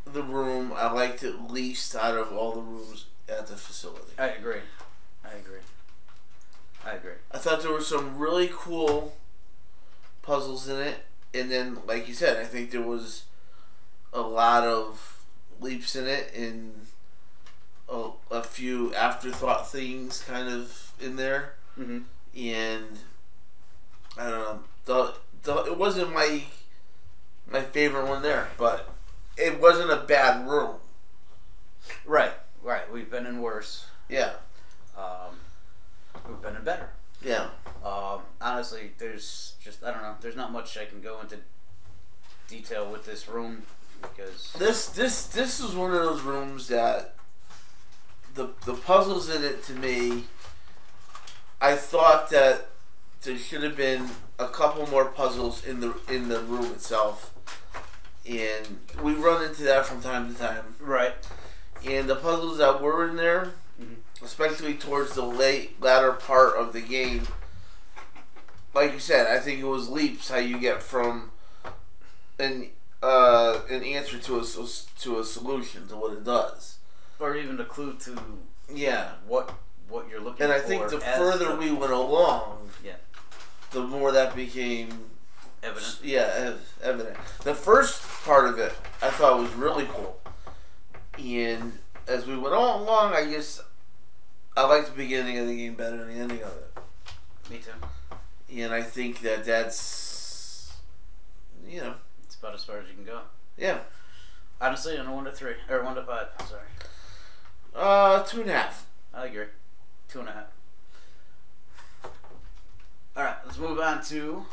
the 0.06 0.24
room. 0.24 0.74
I 0.76 0.92
liked 0.92 1.24
it 1.24 1.50
least 1.52 1.96
out 1.96 2.18
of 2.18 2.34
all 2.34 2.52
the 2.54 2.62
rooms 2.62 3.06
at 3.30 3.48
the 3.48 3.56
facility. 3.56 4.12
I 4.18 4.28
agree. 4.28 4.62
I 5.24 5.30
agree. 5.38 5.60
I 6.86 6.92
agree. 6.94 7.14
I 7.32 7.38
thought 7.38 7.62
there 7.62 7.72
were 7.72 7.82
some 7.82 8.18
really 8.18 8.50
cool 8.52 9.16
puzzles 10.22 10.68
in 10.68 10.80
it, 10.80 11.06
and 11.34 11.50
then, 11.52 11.78
like 11.88 12.08
you 12.08 12.14
said, 12.14 12.38
I 12.38 12.44
think 12.46 12.72
there 12.72 12.82
was 12.82 13.24
a 14.12 14.22
lot 14.22 14.64
of 14.66 15.24
leaps 15.62 15.96
in 15.96 16.08
it, 16.08 16.34
and 16.36 16.88
a, 17.88 18.10
a 18.32 18.44
few 18.44 18.94
afterthought 18.96 19.70
things 19.72 20.22
kind 20.28 20.50
of 20.50 20.92
in 21.00 21.16
there, 21.16 21.54
Mm-hmm. 21.80 22.00
and 22.38 22.98
I 24.18 24.30
don't 24.30 24.40
know. 24.42 24.60
The, 24.86 25.14
the 25.44 25.56
it 25.66 25.78
wasn't 25.78 26.14
my 26.14 26.44
my 27.50 27.62
favorite 27.62 28.08
one 28.08 28.22
there, 28.22 28.50
but 28.58 28.90
it 29.38 29.60
wasn't 29.60 29.92
a 29.92 29.98
bad 29.98 30.48
room. 30.48 30.76
Right. 32.06 32.34
Right. 32.64 32.92
We've 32.92 33.10
been 33.10 33.26
in 33.26 33.42
worse. 33.42 33.86
Yeah, 34.08 34.32
Um, 34.98 35.36
we've 36.28 36.42
been 36.42 36.56
in 36.58 36.64
better. 36.64 36.90
yeah. 37.24 37.48
Um, 37.84 38.22
honestly, 38.42 38.92
there's 38.98 39.54
just 39.64 39.84
I 39.84 39.92
don't 39.92 40.02
know. 40.02 40.16
There's 40.22 40.36
not 40.36 40.52
much 40.52 40.78
I 40.78 40.86
can 40.86 41.02
go 41.02 41.20
into 41.22 41.38
detail 42.50 42.92
with 42.92 43.06
this 43.06 43.28
room 43.30 43.64
because 44.02 44.52
This 44.58 44.88
this 44.90 45.28
this 45.28 45.60
is 45.62 45.74
one 45.74 45.92
of 45.92 45.98
those 46.02 46.22
rooms 46.22 46.68
that 46.68 47.16
the 48.36 48.50
the 48.66 48.74
puzzles 48.74 49.30
in 49.30 49.44
it 49.44 49.64
to 49.66 49.74
me 49.74 50.26
I 51.62 51.76
thought 51.76 52.30
that 52.32 52.71
there 53.24 53.38
should 53.38 53.64
have 53.64 53.76
been 53.78 54.10
a 54.40 54.48
couple 54.48 54.88
more 54.88 55.06
puzzles 55.06 55.64
in 55.66 55.80
the 55.80 55.96
in 56.10 56.30
the 56.30 56.40
room 56.42 56.66
itself. 56.72 57.34
And 58.28 58.80
we 59.02 59.14
run 59.14 59.44
into 59.44 59.64
that 59.64 59.86
from 59.86 60.02
time 60.02 60.32
to 60.34 60.40
time. 60.40 60.76
right. 60.80 61.16
And 61.86 62.08
the 62.08 62.16
puzzles 62.16 62.60
that 62.60 62.80
were 62.82 63.08
in 63.08 63.16
there, 63.16 63.54
Mhm. 63.82 63.96
especially 64.24 64.76
towards 64.76 65.14
the 65.16 65.24
late 65.26 65.82
latter 65.82 66.12
part 66.12 66.56
of 66.56 66.74
the 66.74 66.82
game, 66.82 67.28
like 68.76 68.94
you 68.94 69.00
said, 69.00 69.26
I 69.28 69.40
think 69.40 69.60
it 69.60 69.66
was 69.66 69.90
leaps 69.90 70.30
how 70.30 70.38
you 70.38 70.60
get 70.60 70.84
from 70.84 71.32
an 72.40 72.70
uh, 73.04 73.62
an 73.70 73.84
answer 73.84 74.20
to 74.20 74.40
a 74.40 74.46
to 75.02 75.20
a 75.20 75.26
solution 75.26 75.88
to 75.88 75.96
what 75.96 76.14
it 76.14 76.24
does. 76.24 76.78
Or 77.20 77.36
even 77.36 77.60
a 77.60 77.66
clue 77.66 77.94
to 78.02 78.18
Yeah, 78.72 79.14
what 79.28 79.52
what 79.90 80.08
you're 80.08 80.22
looking 80.22 80.38
for. 80.38 80.44
and. 80.44 80.54
I 80.54 80.60
think 80.60 80.88
the 80.90 81.00
further 81.00 81.50
the 81.50 81.56
we 81.56 81.72
went 81.72 81.92
along, 81.92 82.70
Yeah. 82.84 82.94
The 83.72 83.82
more 83.82 84.12
that 84.12 84.36
became 84.36 84.90
evident. 85.64 86.00
yeah 86.04 86.32
ev- 86.36 86.74
evident. 86.84 87.18
The 87.44 87.56
first 87.56 88.02
part 88.24 88.48
of 88.50 88.60
it 88.60 88.74
I 89.02 89.10
thought 89.10 89.40
was 89.40 89.52
really 89.54 89.86
cool, 89.92 90.20
and 91.18 91.78
as 92.08 92.26
we 92.26 92.38
went 92.38 92.54
on 92.56 92.82
along, 92.82 93.14
I 93.14 93.26
guess 93.26 93.62
I 94.58 94.66
liked 94.66 94.88
the 94.90 94.96
beginning 94.96 95.38
of 95.38 95.48
the 95.48 95.56
game 95.56 95.76
better 95.76 95.98
than 95.98 96.08
the 96.10 96.16
ending 96.22 96.42
of 96.44 96.52
it. 96.52 96.78
Me 97.50 97.58
too. 97.58 97.72
and 98.62 98.74
I 98.74 98.82
think 98.82 99.20
that 99.22 99.46
that's 99.46 100.74
you 101.68 101.82
know 101.82 101.94
It's 102.24 102.36
about 102.36 102.56
as 102.56 102.64
far 102.64 102.78
as 102.80 102.88
you 102.90 102.96
can 102.96 103.06
go. 103.06 103.22
yeah 103.58 103.80
Honestly, 104.60 104.98
on 104.98 105.08
a 105.08 105.12
one 105.16 105.24
to 105.26 105.32
three 105.32 105.56
or 105.70 105.84
one 105.84 105.96
to 105.96 106.04
five. 106.04 106.28
Sorry, 106.48 106.62
uh 107.76 108.22
two 108.24 108.42
and 108.42 108.50
a 108.50 108.54
half. 108.54 108.86
I 109.14 109.26
agree. 109.26 109.46
Two 110.08 110.20
and 110.20 110.30
a 110.30 110.34
half. 110.34 110.46
All 113.14 113.24
right, 113.24 113.36
let's 113.46 113.58
move 113.58 113.78
on 113.78 114.02
to 114.06 114.46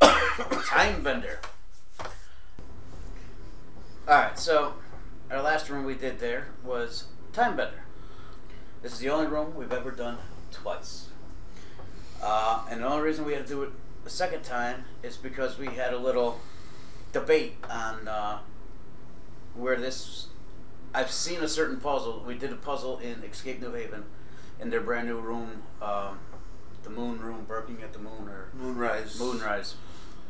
Time 0.64 1.02
Bender. 1.02 1.40
All 2.00 2.08
right, 4.14 4.38
so 4.38 4.76
our 5.30 5.42
last 5.42 5.68
room 5.68 5.84
we 5.84 5.92
did 5.92 6.18
there 6.18 6.46
was 6.64 7.04
Time 7.34 7.54
Bender. 7.54 7.82
This 8.80 8.92
is 8.94 9.00
the 9.00 9.10
only 9.10 9.26
room 9.26 9.54
we've 9.54 9.74
ever 9.74 9.90
done 9.90 10.16
twice. 10.50 11.08
Uh, 12.22 12.64
and 12.70 12.80
the 12.80 12.86
only 12.86 13.02
reason 13.02 13.26
we 13.26 13.34
had 13.34 13.46
to 13.46 13.52
do 13.52 13.62
it 13.64 13.72
the 14.04 14.10
second 14.10 14.42
time 14.42 14.86
is 15.02 15.18
because 15.18 15.58
we 15.58 15.66
had 15.66 15.92
a 15.92 15.98
little 15.98 16.40
debate 17.12 17.56
on 17.68 18.08
uh, 18.08 18.38
where 19.54 19.76
this. 19.76 20.28
I've 20.94 21.10
seen 21.10 21.40
a 21.40 21.48
certain 21.48 21.78
puzzle. 21.78 22.24
We 22.26 22.38
did 22.38 22.52
a 22.52 22.56
puzzle 22.56 23.00
in 23.00 23.22
Escape 23.22 23.60
New 23.60 23.74
Haven, 23.74 24.04
in 24.58 24.70
their 24.70 24.80
brand 24.80 25.08
new 25.08 25.20
room, 25.20 25.64
um, 25.82 26.18
the 26.82 26.90
Moon 26.90 27.20
Room, 27.20 27.44
Barking 27.46 27.82
at 27.82 27.92
the 27.92 27.98
Moon 27.98 28.28
or 28.28 28.48
Moonrise. 28.54 29.18
Moonrise. 29.18 29.74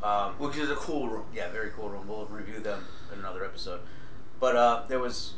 Um, 0.02 0.34
Which 0.34 0.56
is 0.56 0.70
a 0.70 0.76
cool 0.76 1.08
room. 1.08 1.24
yeah, 1.34 1.50
very 1.50 1.70
cool 1.70 1.88
room. 1.88 2.06
We'll 2.06 2.26
review 2.26 2.60
them 2.60 2.84
in 3.12 3.18
another 3.18 3.44
episode. 3.44 3.80
But 4.38 4.54
uh, 4.54 4.82
there 4.88 5.00
was 5.00 5.34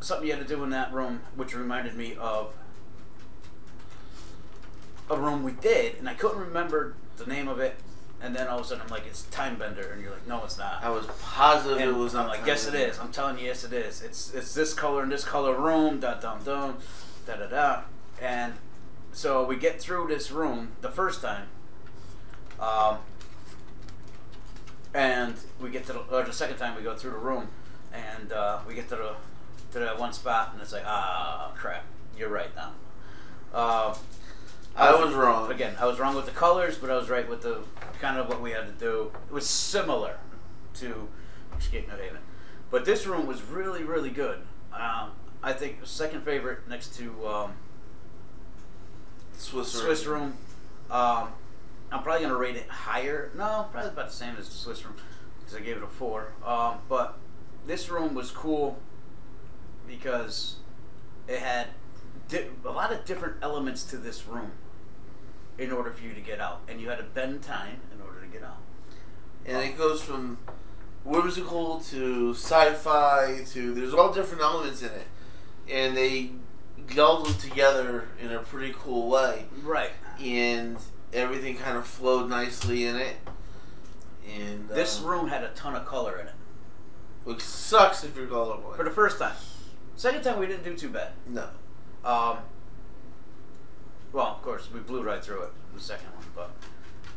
something 0.00 0.26
you 0.26 0.34
had 0.34 0.46
to 0.46 0.48
do 0.56 0.62
in 0.64 0.70
that 0.70 0.92
room, 0.92 1.20
which 1.36 1.54
reminded 1.54 1.94
me 1.96 2.16
of 2.18 2.54
a 5.10 5.16
room 5.16 5.42
we 5.42 5.52
did, 5.52 5.96
and 5.96 6.08
I 6.08 6.14
couldn't 6.14 6.38
remember 6.38 6.94
the 7.16 7.26
name 7.26 7.48
of 7.48 7.58
it. 7.60 7.76
And 8.22 8.36
then 8.36 8.48
all 8.48 8.58
of 8.58 8.66
a 8.66 8.68
sudden, 8.68 8.82
I'm 8.84 8.90
like, 8.90 9.06
"It's 9.06 9.22
Time 9.24 9.56
Bender," 9.56 9.90
and 9.92 10.02
you're 10.02 10.10
like, 10.12 10.26
"No, 10.26 10.44
it's 10.44 10.58
not." 10.58 10.82
I 10.84 10.90
was 10.90 11.06
positive 11.22 11.78
And 11.78 11.90
it 11.90 11.94
was 11.94 12.14
I'm 12.14 12.26
like, 12.28 12.44
yes, 12.44 12.66
it 12.66 12.74
is. 12.74 12.98
I'm 12.98 13.10
telling 13.10 13.38
you, 13.38 13.46
yes, 13.46 13.64
it 13.64 13.72
is. 13.72 14.02
It's 14.02 14.34
it's 14.34 14.52
this 14.54 14.74
color 14.74 15.02
and 15.02 15.10
this 15.10 15.24
color 15.24 15.58
room. 15.58 16.00
Da 16.00 16.14
dum 16.14 16.40
dum, 16.44 16.76
da 17.26 17.36
da 17.36 17.46
da. 17.46 17.82
And 18.20 18.54
so 19.12 19.44
we 19.44 19.56
get 19.56 19.80
through 19.80 20.08
this 20.08 20.30
room 20.30 20.72
the 20.80 20.90
first 20.90 21.20
time, 21.20 21.48
um, 22.58 22.98
and 24.94 25.34
we 25.60 25.70
get 25.70 25.86
to 25.86 25.92
the, 25.92 26.00
or 26.00 26.22
the 26.22 26.32
second 26.32 26.56
time 26.56 26.76
we 26.76 26.82
go 26.82 26.94
through 26.94 27.12
the 27.12 27.18
room, 27.18 27.48
and 27.92 28.32
uh, 28.32 28.58
we 28.66 28.74
get 28.74 28.88
to 28.88 28.96
the 28.96 29.14
to 29.72 29.78
that 29.78 29.98
one 29.98 30.12
spot, 30.12 30.50
and 30.52 30.60
it's 30.60 30.72
like, 30.72 30.84
ah, 30.84 31.52
crap, 31.56 31.84
you're 32.18 32.28
right 32.28 32.54
now. 32.56 32.72
Uh, 33.54 33.94
I 34.76 34.94
was 34.94 35.14
wrong. 35.14 35.50
Again, 35.50 35.74
I 35.78 35.86
was 35.86 35.98
wrong 35.98 36.14
with 36.14 36.26
the 36.26 36.32
colors, 36.32 36.78
but 36.78 36.90
I 36.90 36.96
was 36.96 37.08
right 37.08 37.28
with 37.28 37.42
the 37.42 37.62
kind 38.00 38.18
of 38.18 38.28
what 38.28 38.40
we 38.40 38.52
had 38.52 38.66
to 38.66 38.72
do. 38.72 39.12
It 39.28 39.32
was 39.32 39.48
similar 39.48 40.18
to 40.74 41.08
Escape 41.58 41.88
New 41.88 41.96
Haven, 41.96 42.18
but 42.70 42.84
this 42.84 43.06
room 43.06 43.26
was 43.26 43.42
really, 43.42 43.84
really 43.84 44.10
good. 44.10 44.42
Um, 44.72 45.12
I 45.42 45.52
think 45.52 45.78
second 45.84 46.24
favorite 46.24 46.68
next 46.68 46.94
to 46.96 47.26
um, 47.26 47.52
Swiss, 49.40 49.72
Swiss 49.72 50.06
room. 50.06 50.36
Um, 50.90 51.28
I'm 51.90 52.02
probably 52.02 52.22
gonna 52.22 52.36
rate 52.36 52.56
it 52.56 52.68
higher. 52.68 53.30
No, 53.34 53.68
probably 53.72 53.90
about 53.90 54.08
the 54.08 54.14
same 54.14 54.36
as 54.36 54.48
the 54.48 54.54
Swiss 54.54 54.84
room 54.84 54.94
because 55.40 55.56
I 55.56 55.60
gave 55.60 55.76
it 55.76 55.82
a 55.82 55.86
four. 55.86 56.32
Um, 56.44 56.78
but 56.88 57.18
this 57.66 57.88
room 57.88 58.14
was 58.14 58.30
cool 58.30 58.78
because 59.88 60.56
it 61.26 61.40
had 61.40 61.68
di- 62.28 62.46
a 62.64 62.70
lot 62.70 62.92
of 62.92 63.04
different 63.04 63.36
elements 63.42 63.82
to 63.84 63.96
this 63.96 64.26
room 64.26 64.52
in 65.58 65.72
order 65.72 65.90
for 65.90 66.04
you 66.04 66.14
to 66.14 66.20
get 66.20 66.40
out, 66.40 66.60
and 66.68 66.80
you 66.80 66.88
had 66.88 66.98
to 66.98 67.04
bend 67.04 67.42
time 67.42 67.80
in 67.92 68.00
order 68.00 68.20
to 68.20 68.26
get 68.26 68.42
out. 68.42 68.58
And 69.44 69.56
it 69.58 69.76
goes 69.76 70.02
from 70.02 70.38
whimsical 71.04 71.80
to 71.80 72.34
sci-fi 72.34 73.42
to 73.48 73.74
there's 73.74 73.94
all 73.94 74.12
different 74.12 74.42
elements 74.42 74.82
in 74.82 74.88
it, 74.90 75.06
and 75.68 75.96
they 75.96 76.30
gelled 76.86 77.24
them 77.24 77.34
together 77.34 78.08
in 78.20 78.32
a 78.32 78.40
pretty 78.40 78.74
cool 78.76 79.08
way. 79.08 79.46
Right. 79.62 79.90
and 80.20 80.76
everything 81.12 81.56
kind 81.56 81.76
of 81.76 81.86
flowed 81.86 82.28
nicely 82.28 82.84
in 82.86 82.96
it. 82.96 83.16
And 84.32 84.68
This 84.68 85.02
uh, 85.02 85.06
room 85.08 85.28
had 85.28 85.42
a 85.42 85.48
ton 85.50 85.74
of 85.74 85.86
color 85.86 86.18
in 86.18 86.26
it 86.28 86.34
which 87.24 87.40
sucks 87.40 88.02
if 88.04 88.16
you're 88.16 88.26
gonna 88.26 88.60
for 88.76 88.84
the 88.84 88.90
first 88.90 89.18
time. 89.18 89.34
Second 89.96 90.22
time 90.22 90.38
we 90.38 90.46
didn't 90.46 90.64
do 90.64 90.74
too 90.74 90.88
bad. 90.88 91.12
No, 91.28 91.48
Um, 92.04 92.38
well, 94.12 94.26
of 94.26 94.42
course, 94.42 94.68
we 94.72 94.80
blew 94.80 95.02
right 95.02 95.22
through 95.22 95.42
it 95.42 95.50
the 95.74 95.80
second 95.80 96.08
one, 96.14 96.24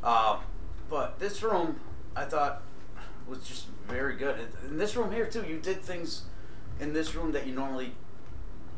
but 0.03 0.07
um, 0.07 0.39
but 0.89 1.19
this 1.19 1.41
room 1.41 1.79
I 2.15 2.25
thought 2.25 2.61
was 3.27 3.39
just 3.47 3.67
very 3.87 4.15
good. 4.15 4.37
And 4.39 4.71
In 4.71 4.77
this 4.77 4.95
room 4.95 5.11
here 5.11 5.25
too, 5.25 5.43
you 5.45 5.57
did 5.59 5.81
things 5.81 6.23
in 6.79 6.93
this 6.93 7.15
room 7.15 7.31
that 7.31 7.47
you 7.47 7.55
normally 7.55 7.93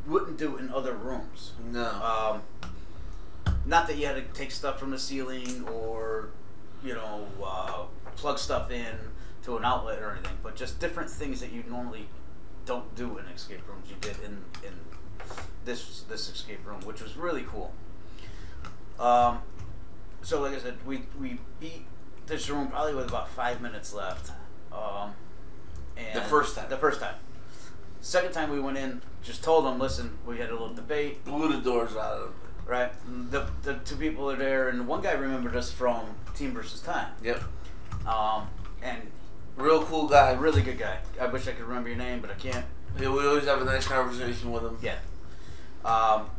wouldn't 0.06 0.38
do 0.38 0.56
in 0.56 0.70
other 0.70 0.94
rooms. 0.94 1.52
no. 1.72 1.84
Um, 1.90 2.42
not 3.64 3.88
that 3.88 3.96
you 3.96 4.06
had 4.06 4.14
to 4.14 4.22
take 4.38 4.52
stuff 4.52 4.78
from 4.78 4.90
the 4.90 4.98
ceiling 4.98 5.66
or 5.68 6.28
you 6.84 6.94
know 6.94 7.26
uh, 7.44 7.84
plug 8.16 8.38
stuff 8.38 8.70
in 8.70 8.94
to 9.42 9.56
an 9.56 9.64
outlet 9.64 10.00
or 10.02 10.12
anything, 10.12 10.36
but 10.42 10.54
just 10.56 10.78
different 10.78 11.10
things 11.10 11.40
that 11.40 11.52
you 11.52 11.64
normally 11.68 12.08
don't 12.64 12.94
do 12.94 13.18
in 13.18 13.24
escape 13.26 13.66
rooms. 13.68 13.88
You 13.88 13.96
did 14.00 14.16
in 14.24 14.44
in 14.62 14.72
this 15.64 16.02
this 16.08 16.28
escape 16.30 16.64
room, 16.66 16.80
which 16.82 17.02
was 17.02 17.16
really 17.16 17.42
cool. 17.42 17.72
Um, 18.98 19.40
so 20.22 20.40
like 20.40 20.54
I 20.54 20.58
said, 20.58 20.76
we 20.86 21.02
we 21.18 21.40
beat 21.60 21.86
this 22.26 22.48
room 22.48 22.68
probably 22.68 22.94
with 22.94 23.08
about 23.08 23.28
five 23.28 23.60
minutes 23.60 23.92
left. 23.92 24.30
Um, 24.72 25.14
and 25.96 26.16
The 26.16 26.22
first 26.28 26.56
time. 26.56 26.68
The 26.68 26.76
first 26.76 27.00
time. 27.00 27.14
Second 28.06 28.30
time 28.30 28.50
we 28.50 28.60
went 28.60 28.78
in, 28.78 29.02
just 29.20 29.42
told 29.42 29.64
them, 29.66 29.80
listen, 29.80 30.16
we 30.24 30.38
had 30.38 30.50
a 30.50 30.52
little 30.52 30.72
debate, 30.72 31.24
Blew 31.24 31.52
the 31.52 31.58
doors 31.58 31.96
out 31.96 32.12
of 32.12 32.20
them. 32.20 32.32
right? 32.64 32.92
The 33.32 33.48
the 33.64 33.74
two 33.84 33.96
people 33.96 34.30
are 34.30 34.36
there, 34.36 34.68
and 34.68 34.86
one 34.86 35.02
guy 35.02 35.10
remembered 35.10 35.56
us 35.56 35.72
from 35.72 36.02
Team 36.36 36.52
versus 36.52 36.80
Time. 36.80 37.08
Yep. 37.24 37.42
Um, 38.06 38.46
and 38.80 39.02
Real 39.56 39.82
cool 39.82 40.06
guy. 40.06 40.34
really 40.34 40.62
good 40.62 40.78
guy. 40.78 40.98
I 41.20 41.26
wish 41.26 41.48
I 41.48 41.50
could 41.50 41.64
remember 41.64 41.88
your 41.88 41.98
name, 41.98 42.20
but 42.20 42.30
I 42.30 42.34
can't. 42.34 42.64
Yeah, 42.96 43.10
we 43.10 43.26
always 43.26 43.46
have 43.46 43.60
a 43.60 43.64
nice 43.64 43.88
conversation 43.88 44.52
with 44.52 44.62
him. 44.62 44.78
Yeah. 44.80 44.98
Um, 45.84 46.30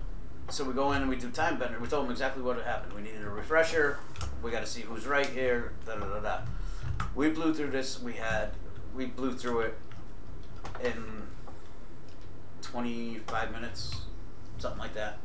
so 0.50 0.64
we 0.64 0.72
go 0.74 0.94
in 0.94 1.02
and 1.02 1.10
we 1.10 1.18
do 1.18 1.30
time 1.32 1.60
bender. 1.60 1.80
We 1.82 1.90
told 1.90 2.06
them 2.06 2.12
exactly 2.12 2.44
what 2.44 2.56
had 2.56 2.66
happened. 2.66 2.94
We 2.94 3.02
needed 3.02 3.26
a 3.26 3.30
refresher. 3.30 4.00
We 4.42 4.52
got 4.52 4.62
to 4.62 4.68
see 4.68 4.84
who's 4.84 5.06
right 5.06 5.28
here. 5.28 5.74
Da 5.86 5.96
da 5.96 6.06
da 6.08 6.20
da. 6.22 6.38
We 7.14 7.30
blew 7.30 7.54
through 7.54 7.72
this. 7.72 8.02
We 8.02 8.14
had 8.14 8.52
we 8.96 9.08
blew 9.08 9.34
through 9.34 9.60
it 9.68 9.78
in 10.82 11.28
twenty 12.72 13.20
five 13.28 13.52
minutes, 13.52 13.96
something 14.58 14.80
like 14.80 14.94
that. 14.94 15.18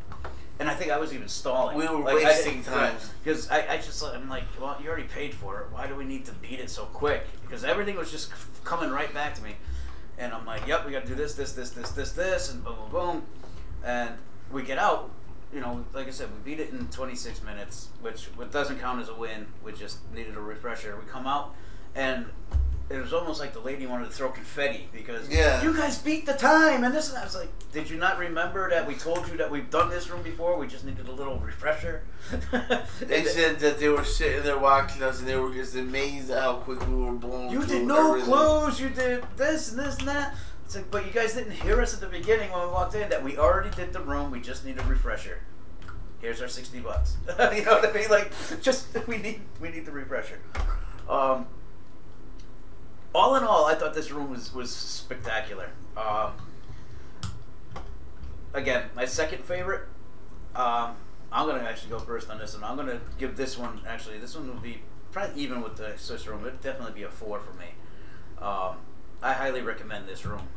And 0.59 0.71
I 0.71 0.75
think 0.75 0.93
I 0.93 0.99
was 0.99 1.13
even 1.13 1.29
stalling. 1.29 1.77
We 1.77 1.89
were 1.89 2.01
Like, 2.05 2.17
wasting 2.23 2.63
time. 2.63 2.95
because 3.25 3.51
I, 3.51 3.67
I 3.69 3.77
just 3.79 4.03
I'm 4.05 4.29
like, 4.29 4.45
well, 4.61 4.77
you 4.81 4.89
already 4.89 5.09
paid 5.09 5.35
for 5.35 5.61
it. 5.61 5.67
Why 5.73 5.87
do 5.89 5.97
we 5.97 6.05
need 6.05 6.25
to 6.27 6.33
beat 6.35 6.61
it 6.61 6.71
so 6.71 6.85
quick? 6.85 7.25
Because 7.43 7.65
everything 7.65 7.97
was 7.97 8.11
just 8.11 8.31
coming 8.63 8.91
right 8.91 9.13
back 9.13 9.35
to 9.35 9.43
me, 9.43 9.57
and 10.19 10.33
I'm 10.33 10.47
like, 10.47 10.67
yep, 10.67 10.87
we 10.87 10.93
got 10.93 11.03
to 11.03 11.09
do 11.09 11.15
this, 11.15 11.35
this, 11.35 11.53
this, 11.53 11.71
this, 11.71 11.91
this, 11.93 12.13
this, 12.13 12.53
and 12.53 12.63
boom, 12.63 12.77
boom, 12.77 12.91
boom, 12.91 13.23
and 13.85 14.11
we 14.53 14.63
get 14.63 14.79
out. 14.79 15.11
You 15.53 15.61
know, 15.61 15.85
like 15.93 16.07
I 16.07 16.11
said, 16.11 16.29
we 16.33 16.53
beat 16.53 16.61
it 16.61 16.71
in 16.71 16.87
26 16.89 17.43
minutes, 17.43 17.89
which 18.01 18.27
which 18.37 18.51
doesn't 18.53 18.79
count 18.79 19.01
as 19.03 19.09
a 19.09 19.15
win. 19.15 19.47
We 19.65 19.73
just 19.73 19.99
needed 20.15 20.37
a 20.37 20.41
refresher. 20.41 20.97
We 21.03 21.11
come 21.11 21.27
out, 21.27 21.55
and 21.95 22.27
it 22.93 23.01
was 23.01 23.13
almost 23.13 23.41
like 23.41 23.53
the 23.53 23.61
lady 23.61 23.87
wanted 23.87 24.07
to 24.07 24.11
throw 24.13 24.29
confetti 24.31 24.89
because 24.93 25.29
Yeah. 25.29 25.63
you 25.63 25.75
guys 25.75 25.99
beat 25.99 26.27
the 26.27 26.35
time 26.35 26.85
and 26.85 26.95
this 26.95 27.09
and. 27.09 27.19
I 27.19 27.25
was 27.25 27.35
like, 27.35 27.49
did 27.73 27.89
you 27.89 27.97
not 27.97 28.19
remember 28.19 28.69
that 28.71 28.87
we 28.87 28.95
told 28.95 29.27
you 29.29 29.37
that 29.39 29.51
we've 29.51 29.71
done 29.71 29.89
this 29.91 30.11
room 30.11 30.23
before? 30.23 30.57
We 30.59 30.67
just 30.67 30.85
needed 30.85 31.09
a 31.09 31.13
little 31.13 31.39
refresher. 31.39 32.03
They 33.01 33.25
said 33.25 33.59
that 33.61 33.79
they 33.81 33.89
were 33.89 34.05
sitting 34.05 34.43
there 34.43 34.59
watching 34.59 35.03
us 35.03 35.19
and 35.21 35.29
they 35.29 35.37
were 35.37 35.53
just 35.53 35.75
amazed 35.75 36.31
at 36.31 36.43
how 36.43 36.55
quick 36.57 36.87
we 36.87 36.95
were 36.95 37.13
blown 37.13 37.51
You 37.51 37.65
did 37.65 37.87
no 37.87 38.11
everything. 38.11 38.31
clues. 38.33 38.81
You 38.81 38.91
did 38.91 39.25
this 39.37 39.71
and 39.73 39.79
this 39.81 39.99
and 39.99 40.09
that. 40.09 40.35
It's 40.65 40.77
like, 40.77 40.91
but 40.91 41.05
you 41.07 41.13
guys 41.13 41.35
didn't 41.35 41.53
hear 41.53 41.81
us 41.83 41.93
at 41.95 42.01
the 42.01 42.07
beginning 42.07 42.51
when 42.53 42.63
we 42.63 42.69
walked 42.69 42.95
in 42.95 43.09
that 43.11 43.23
we 43.23 43.37
already 43.39 43.71
did 43.77 43.93
the 43.93 44.01
room. 44.01 44.31
We 44.31 44.41
just 44.41 44.65
need 44.65 44.79
a 44.79 44.83
refresher. 44.85 45.41
Here's 46.21 46.41
our 46.41 46.49
sixty 46.49 46.79
bucks. 46.81 47.17
you 47.29 47.65
know 47.65 47.73
what 47.73 47.89
I 47.89 47.93
mean? 47.93 48.09
Like, 48.09 48.31
just 48.63 48.87
we 49.09 49.19
need 49.19 49.41
we 49.61 49.71
need 49.71 49.85
the 49.85 49.91
refresher. 49.93 50.39
Um, 51.09 51.47
all 53.15 53.35
in 53.37 53.43
all, 53.45 53.67
I 53.67 53.75
thought 53.93 54.01
this 54.01 54.11
room 54.11 54.31
was 54.31 54.55
was 54.55 54.75
spectacular. 54.75 55.71
Um, 55.97 56.33
again, 58.55 58.85
my 58.97 59.05
second 59.05 59.45
favorite. 59.45 59.83
Um, 60.55 60.97
I'm 61.31 61.47
gonna 61.47 61.65
actually 61.65 61.91
go 61.91 61.99
first 61.99 62.31
on 62.31 62.39
this 62.39 62.55
one. 62.55 62.65
I'm 62.65 62.77
gonna 62.77 63.01
give 63.19 63.37
this 63.37 63.59
one 63.59 63.81
actually. 63.87 64.19
This 64.19 64.35
one 64.35 64.49
would 64.49 64.63
be 64.63 64.81
probably 65.11 65.43
even 65.43 65.63
with 65.63 65.77
the 65.77 65.93
Swiss 65.97 66.27
room. 66.27 66.47
It'd 66.47 66.61
definitely 66.61 66.95
be 66.95 67.03
a 67.05 67.11
four 67.11 67.41
for 67.41 67.53
me. 67.59 67.67
Um, 68.39 68.77
I 69.23 69.35
highly 69.35 69.61
recommend 69.61 70.09
this 70.09 70.25
room 70.25 70.49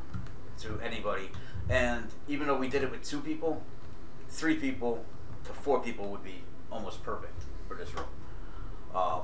to 0.62 0.80
anybody. 0.82 1.30
And 1.70 2.08
even 2.28 2.48
though 2.48 2.58
we 2.58 2.70
did 2.70 2.84
it 2.84 2.92
with 2.92 3.04
two 3.04 3.20
people, 3.20 3.62
three 4.30 4.56
people 4.56 5.04
to 5.46 5.52
four 5.52 5.82
people 5.82 6.08
would 6.10 6.24
be 6.24 6.42
almost 6.72 7.04
perfect 7.04 7.44
for 7.68 7.76
this 7.76 7.94
room. 7.94 8.06
Um, 8.94 9.22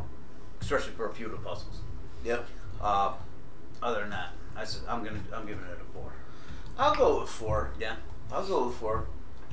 especially 0.60 0.92
for 0.94 1.10
a 1.10 1.14
few 1.14 1.28
of 1.28 1.32
the 1.32 1.38
puzzles. 1.38 1.80
Yep. 2.24 2.46
Uh, 2.82 3.14
other 3.82 4.02
than 4.02 4.10
that, 4.12 4.30
I 4.56 4.64
said 4.66 4.82
I'm 4.88 5.04
gonna 5.04 5.20
I'm 5.34 5.46
giving 5.46 5.64
it 5.66 5.80
a 5.82 5.94
four. 5.94 6.14
I'll 6.78 6.96
go 6.96 7.22
with 7.22 7.30
four. 7.30 7.72
Yeah. 7.80 7.96
I'll 8.32 8.46
go 8.46 8.68
with 8.68 8.76
four. 8.78 9.08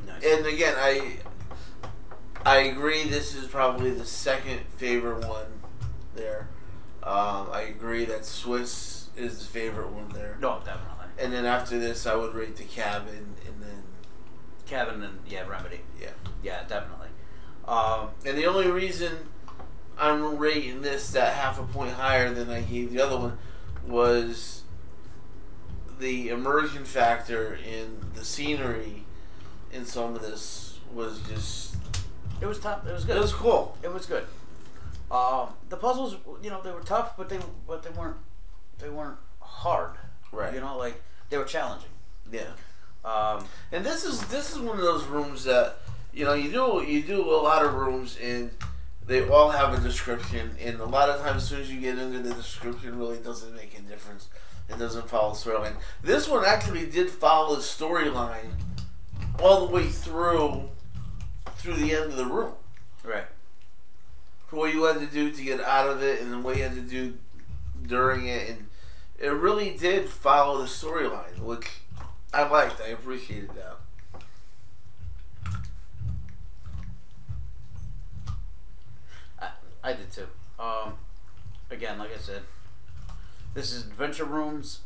Nice. 0.06 0.24
And 0.24 0.46
again, 0.46 0.74
I 0.78 1.16
I 2.44 2.58
agree. 2.58 3.04
This 3.04 3.34
is 3.34 3.46
probably 3.48 3.90
the 3.90 4.04
second 4.04 4.60
favorite 4.76 5.26
one 5.26 5.60
there. 6.14 6.48
Um, 7.02 7.48
I 7.52 7.62
agree 7.68 8.04
that 8.06 8.24
Swiss 8.24 9.08
is 9.16 9.38
the 9.40 9.44
favorite 9.46 9.90
one 9.90 10.08
there. 10.10 10.36
no, 10.40 10.60
definitely. 10.64 11.06
And 11.18 11.32
then 11.32 11.44
after 11.46 11.78
this, 11.78 12.06
I 12.06 12.14
would 12.14 12.34
rate 12.34 12.56
the 12.56 12.64
cabin, 12.64 13.34
and 13.46 13.60
then 13.62 13.82
Cabin 14.66 15.02
and 15.02 15.18
yeah, 15.26 15.46
Remedy. 15.48 15.80
yeah. 16.00 16.10
Yeah, 16.42 16.62
definitely. 16.68 17.08
Um, 17.66 18.10
And 18.24 18.36
the 18.38 18.46
only 18.46 18.70
reason 18.70 19.28
I'm 19.98 20.38
rating 20.38 20.82
this 20.82 21.10
that 21.12 21.34
half 21.34 21.58
a 21.58 21.64
point 21.64 21.92
higher 21.94 22.32
than 22.32 22.50
I 22.50 22.60
gave 22.60 22.92
the 22.92 23.00
other 23.00 23.16
one 23.16 23.38
was 23.86 24.62
the 25.98 26.28
immersion 26.28 26.84
factor 26.84 27.54
in 27.54 27.98
the 28.14 28.24
scenery 28.24 29.04
in 29.72 29.84
some 29.84 30.14
of 30.14 30.22
this 30.22 30.78
was 30.92 31.20
just 31.22 31.76
it 32.40 32.46
was 32.46 32.58
tough. 32.60 32.86
It 32.86 32.92
was 32.92 33.04
good. 33.04 33.16
it 33.16 33.20
was 33.20 33.32
cool. 33.32 33.76
It 33.82 33.92
was 33.92 34.06
good. 34.06 34.24
Um, 35.10 35.48
the 35.70 35.76
puzzles, 35.76 36.16
you 36.42 36.50
know, 36.50 36.60
they 36.62 36.70
were 36.70 36.82
tough, 36.82 37.16
but 37.16 37.28
they 37.28 37.38
but 37.66 37.82
they 37.82 37.90
weren't 37.90 38.16
they 38.78 38.88
weren't 38.88 39.18
hard. 39.40 39.92
Right. 40.32 40.54
You 40.54 40.60
know, 40.60 40.76
like 40.78 41.02
they 41.30 41.38
were 41.38 41.44
challenging. 41.44 41.88
Yeah. 42.30 42.42
Um, 43.04 43.44
And 43.72 43.84
this 43.84 44.04
is 44.04 44.20
this 44.28 44.52
is 44.52 44.58
one 44.58 44.76
of 44.76 44.84
those 44.84 45.04
rooms 45.04 45.44
that 45.44 45.76
you 46.12 46.24
know 46.24 46.34
you 46.34 46.50
do 46.50 46.84
you 46.86 47.02
do 47.02 47.24
a 47.24 47.40
lot 47.42 47.64
of 47.64 47.74
rooms 47.74 48.18
and 48.22 48.50
they 49.08 49.26
all 49.26 49.50
have 49.50 49.72
a 49.72 49.80
description 49.80 50.50
and 50.60 50.78
a 50.80 50.84
lot 50.84 51.08
of 51.08 51.20
times 51.22 51.42
as 51.42 51.48
soon 51.48 51.60
as 51.62 51.72
you 51.72 51.80
get 51.80 51.98
into 51.98 52.18
the 52.18 52.34
description 52.34 52.98
really 52.98 53.16
doesn't 53.16 53.56
make 53.56 53.76
a 53.76 53.80
difference. 53.80 54.28
It 54.68 54.78
doesn't 54.78 55.08
follow 55.08 55.32
the 55.32 55.38
storyline. 55.38 55.76
This 56.02 56.28
one 56.28 56.44
actually 56.44 56.84
did 56.86 57.08
follow 57.08 57.56
the 57.56 57.62
storyline 57.62 58.52
all 59.42 59.66
the 59.66 59.72
way 59.72 59.88
through 59.88 60.68
through 61.56 61.74
the 61.74 61.94
end 61.94 62.12
of 62.12 62.16
the 62.16 62.26
room. 62.26 62.52
right. 63.02 63.24
For 64.46 64.56
what 64.56 64.74
you 64.74 64.84
had 64.84 65.00
to 65.00 65.06
do 65.06 65.30
to 65.30 65.42
get 65.42 65.60
out 65.60 65.88
of 65.88 66.02
it 66.02 66.20
and 66.20 66.30
then 66.30 66.42
what 66.42 66.58
you 66.58 66.62
had 66.62 66.74
to 66.74 66.82
do 66.82 67.14
during 67.86 68.28
it 68.28 68.50
and 68.50 68.68
it 69.18 69.30
really 69.30 69.76
did 69.76 70.08
follow 70.08 70.58
the 70.58 70.66
storyline, 70.66 71.38
which 71.40 71.80
I 72.32 72.46
liked. 72.46 72.80
I 72.80 72.88
appreciated 72.88 73.50
that. 73.56 73.77
I, 79.88 79.94
did 79.94 80.12
too. 80.12 80.26
Um, 80.60 80.98
again, 81.70 81.98
like 81.98 82.14
I 82.14 82.18
said, 82.18 82.42
this 83.54 83.72
is 83.72 83.84
Adventure 83.86 84.26
Rooms, 84.26 84.80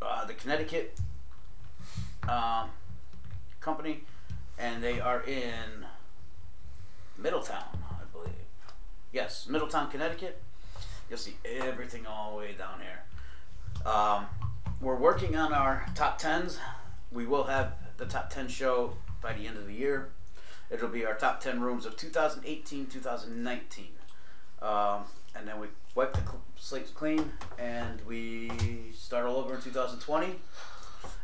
uh, 0.00 0.24
the 0.24 0.34
Connecticut 0.34 0.96
um, 2.28 2.70
company, 3.60 4.04
and 4.56 4.84
they 4.84 5.00
are 5.00 5.20
in 5.24 5.86
Middletown, 7.18 7.64
I 7.90 8.04
believe. 8.12 8.34
Yes, 9.12 9.48
Middletown, 9.48 9.90
Connecticut. 9.90 10.40
You'll 11.10 11.18
see 11.18 11.34
everything 11.44 12.06
all 12.06 12.30
the 12.30 12.38
way 12.38 12.52
down 12.56 12.80
here. 12.80 13.90
Um, 13.92 14.26
we're 14.80 14.94
working 14.94 15.34
on 15.34 15.52
our 15.52 15.86
top 15.96 16.18
tens. 16.18 16.60
We 17.10 17.26
will 17.26 17.44
have 17.44 17.72
the 17.96 18.06
top 18.06 18.30
ten 18.30 18.46
show 18.46 18.96
by 19.20 19.32
the 19.32 19.48
end 19.48 19.56
of 19.56 19.66
the 19.66 19.74
year. 19.74 20.10
It'll 20.70 20.88
be 20.88 21.04
our 21.04 21.14
top 21.14 21.40
10 21.40 21.60
rooms 21.60 21.84
of 21.84 21.96
2018 21.96 22.86
2019. 22.86 23.86
Um, 24.64 25.04
and 25.36 25.46
then 25.46 25.60
we 25.60 25.66
wipe 25.94 26.14
the 26.14 26.20
cl- 26.20 26.40
slate 26.56 26.94
clean 26.94 27.32
and 27.58 28.00
we 28.06 28.50
start 28.96 29.26
all 29.26 29.36
over 29.36 29.54
in 29.54 29.60
2020. 29.60 30.36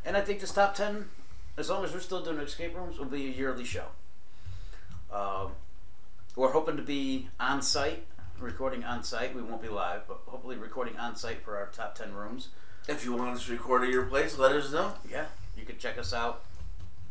And 0.05 0.17
I 0.17 0.21
think 0.21 0.41
this 0.41 0.53
top 0.53 0.75
10, 0.75 1.09
as 1.57 1.71
long 1.71 1.85
as 1.85 1.93
we're 1.93 2.01
still 2.01 2.23
doing 2.23 2.39
escape 2.39 2.77
rooms, 2.77 2.99
will 2.99 3.07
be 3.07 3.27
a 3.27 3.31
yearly 3.31 3.65
show. 3.65 3.87
Um, 5.13 5.53
we're 6.37 6.53
hoping 6.53 6.77
to 6.77 6.83
be 6.83 7.29
on 7.41 7.63
site, 7.63 8.07
recording 8.39 8.85
on 8.85 9.03
site. 9.03 9.35
We 9.35 9.43
won't 9.43 9.63
be 9.63 9.69
live, 9.69 10.03
but 10.07 10.21
hopefully 10.27 10.57
recording 10.57 10.97
on 10.99 11.17
site 11.17 11.43
for 11.43 11.57
our 11.57 11.67
top 11.67 11.95
10 11.95 12.15
rooms. 12.15 12.49
If 12.89 13.05
you 13.05 13.15
want 13.15 13.37
us 13.37 13.47
to 13.47 13.53
record 13.53 13.85
at 13.85 13.91
your 13.91 14.05
place, 14.05 14.39
let 14.39 14.53
us 14.53 14.73
know. 14.73 14.95
Yeah, 15.11 15.27
you 15.57 15.65
can 15.65 15.79
check 15.79 15.99
us 15.99 16.13
out. 16.13 16.45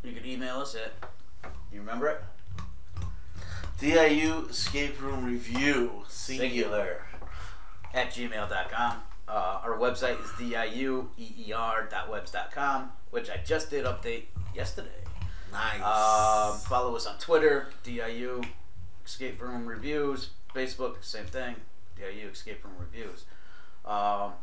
You 0.04 0.14
can 0.14 0.26
email 0.26 0.58
us 0.58 0.76
at, 0.76 0.94
you 1.72 1.80
remember 1.80 2.08
it? 2.08 2.22
DIU 3.80 4.48
Escape 4.50 5.00
Room 5.02 5.24
Review. 5.24 6.04
Singular. 6.10 7.06
at 7.94 8.10
gmail.com. 8.12 8.98
Uh, 9.28 9.60
our 9.64 9.78
website 9.78 10.20
is 10.22 10.30
diueer.webs.com, 10.32 12.92
which 13.12 13.30
I 13.30 13.38
just 13.38 13.70
did 13.70 13.86
update 13.86 14.24
yesterday. 14.54 14.90
Nice. 15.54 15.76
Um, 15.76 16.58
follow 16.60 16.94
us 16.96 17.06
on 17.06 17.18
Twitter, 17.20 17.70
DIU 17.84 18.42
Escape 19.06 19.42
Room 19.42 19.66
Reviews. 19.66 20.32
Facebook, 20.54 20.96
same 21.02 21.26
thing, 21.26 21.56
DIU 21.96 22.28
Escape 22.34 22.62
Room 22.66 22.74
Reviews. 22.80 23.24
Um, 23.86 24.34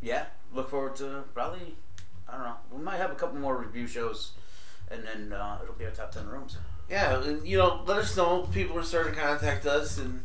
yeah, 0.00 0.26
look 0.54 0.70
forward 0.70 0.96
to 0.96 1.24
probably, 1.34 1.76
I 2.26 2.36
don't 2.36 2.44
know, 2.44 2.56
we 2.72 2.82
might 2.82 2.96
have 2.96 3.12
a 3.12 3.16
couple 3.16 3.38
more 3.38 3.54
review 3.56 3.86
shows, 3.86 4.32
and 4.90 5.04
then 5.04 5.34
uh, 5.38 5.58
it'll 5.62 5.74
be 5.74 5.84
our 5.84 5.90
top 5.90 6.12
10 6.12 6.26
rooms. 6.26 6.56
Yeah, 6.88 7.22
and, 7.22 7.46
you 7.46 7.58
know, 7.58 7.82
let 7.86 7.98
us 7.98 8.16
know. 8.16 8.48
People 8.52 8.78
are 8.78 8.82
starting 8.82 9.14
to 9.14 9.20
contact 9.20 9.66
us, 9.66 9.98
and 9.98 10.22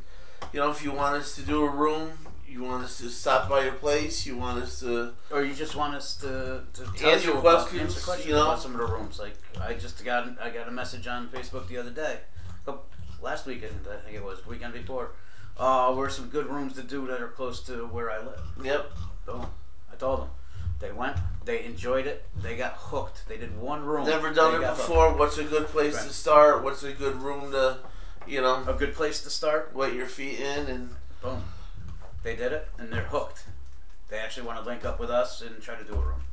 you 0.53 0.59
know, 0.59 0.69
if 0.69 0.83
you 0.83 0.91
want 0.91 1.15
us 1.15 1.35
to 1.35 1.41
do 1.41 1.63
a 1.63 1.69
room, 1.69 2.11
you 2.47 2.63
want 2.63 2.83
us 2.83 2.97
to 2.97 3.09
stop 3.09 3.49
by 3.49 3.63
your 3.63 3.73
place, 3.73 4.25
you 4.25 4.37
want 4.37 4.61
us 4.61 4.79
to 4.81 5.13
Or 5.31 5.41
you 5.43 5.53
just 5.53 5.75
want 5.75 5.95
us 5.95 6.15
to, 6.17 6.63
to 6.73 6.83
tell 6.97 7.11
Answer 7.11 7.27
you 7.29 7.37
about, 7.37 7.67
questions, 7.67 7.81
answer 7.95 8.01
questions 8.05 8.27
you 8.27 8.33
know? 8.35 8.43
about 8.43 8.59
some 8.61 8.73
of 8.73 8.79
the 8.79 8.85
rooms. 8.85 9.19
Like 9.19 9.35
I 9.59 9.73
just 9.73 10.03
got 10.03 10.27
I 10.41 10.49
got 10.49 10.67
a 10.67 10.71
message 10.71 11.07
on 11.07 11.29
Facebook 11.29 11.67
the 11.67 11.77
other 11.77 11.91
day, 11.91 12.19
couple- 12.65 12.85
last 13.21 13.45
weekend 13.45 13.87
I 13.91 13.97
think 13.97 14.17
it 14.17 14.23
was 14.23 14.41
the 14.41 14.49
weekend 14.49 14.73
before. 14.73 15.11
Uh, 15.57 15.93
where 15.93 16.09
some 16.09 16.27
good 16.29 16.47
rooms 16.47 16.73
to 16.73 16.81
do 16.81 17.05
that 17.07 17.21
are 17.21 17.27
close 17.27 17.61
to 17.63 17.85
where 17.87 18.09
I 18.09 18.19
live. 18.19 18.41
Yep. 18.63 18.91
So 19.25 19.49
I 19.91 19.95
told 19.95 20.21
them. 20.21 20.29
They 20.81 20.91
went. 20.91 21.15
They 21.45 21.63
enjoyed 21.63 22.07
it. 22.07 22.25
They 22.41 22.57
got 22.57 22.73
hooked. 22.73 23.27
They 23.29 23.37
did 23.37 23.57
one 23.59 23.85
room. 23.85 24.05
Never 24.05 24.33
done 24.33 24.55
it 24.55 24.61
got 24.61 24.75
hooked. 24.75 24.87
before. 24.89 25.13
What's 25.15 25.37
a 25.37 25.43
good 25.43 25.67
place 25.67 25.95
Right. 25.95 26.07
to 26.07 26.13
start? 26.13 26.63
What's 26.63 26.83
a 26.83 26.91
good 26.91 27.15
room 27.21 27.51
to, 27.51 27.77
you 28.27 28.41
know, 28.41 28.63
A 28.67 28.73
good 28.73 28.93
place 28.95 29.21
to 29.23 29.29
start. 29.29 29.73
wet 29.73 29.93
your 29.93 30.07
feet 30.07 30.39
in 30.39 30.67
and 30.67 30.95
Boom. 31.21 31.43
They 32.23 32.35
did 32.35 32.51
it, 32.51 32.67
and 32.79 32.91
they're 32.91 33.03
hooked. 33.03 33.43
They 34.09 34.17
actually 34.17 34.47
want 34.47 34.59
to 34.59 34.65
link 34.65 34.83
up 34.83 34.99
with 34.99 35.09
us 35.11 35.41
and 35.41 35.61
try 35.61 35.75
to 35.75 35.83
do 35.83 35.93
a 35.93 35.97
room. 36.01 36.23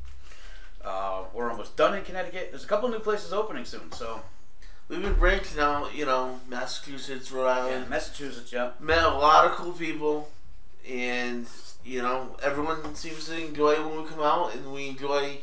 Uh, 0.83 1.23
we're 1.33 1.49
almost 1.51 1.75
done 1.75 1.95
in 1.95 2.03
Connecticut. 2.03 2.47
There's 2.51 2.63
a 2.63 2.67
couple 2.67 2.89
new 2.89 2.99
places 2.99 3.31
opening 3.33 3.65
soon, 3.65 3.91
so 3.91 4.21
we've 4.87 5.01
been 5.01 5.13
branching 5.13 5.59
out, 5.59 5.93
you 5.93 6.05
know, 6.05 6.39
Massachusetts, 6.47 7.31
Rhode 7.31 7.45
yeah, 7.45 7.53
Island. 7.65 7.89
Massachusetts, 7.89 8.51
yeah. 8.51 8.71
Met 8.79 9.03
a 9.03 9.09
lot 9.09 9.45
of 9.45 9.51
cool 9.51 9.73
people 9.73 10.29
and 10.89 11.47
you 11.85 12.01
know, 12.01 12.35
everyone 12.43 12.95
seems 12.95 13.25
to 13.27 13.45
enjoy 13.45 13.75
when 13.85 14.03
we 14.03 14.09
come 14.09 14.19
out 14.21 14.53
and 14.55 14.71
we 14.73 14.87
enjoy 14.89 15.39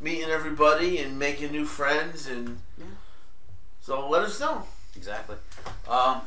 meeting 0.00 0.28
everybody 0.30 0.98
and 0.98 1.18
making 1.18 1.52
new 1.52 1.64
friends 1.64 2.26
and 2.26 2.60
Yeah. 2.78 2.84
so 3.80 4.08
let 4.08 4.22
us 4.22 4.40
know. 4.40 4.66
Exactly. 4.96 5.36
Um, 5.88 6.22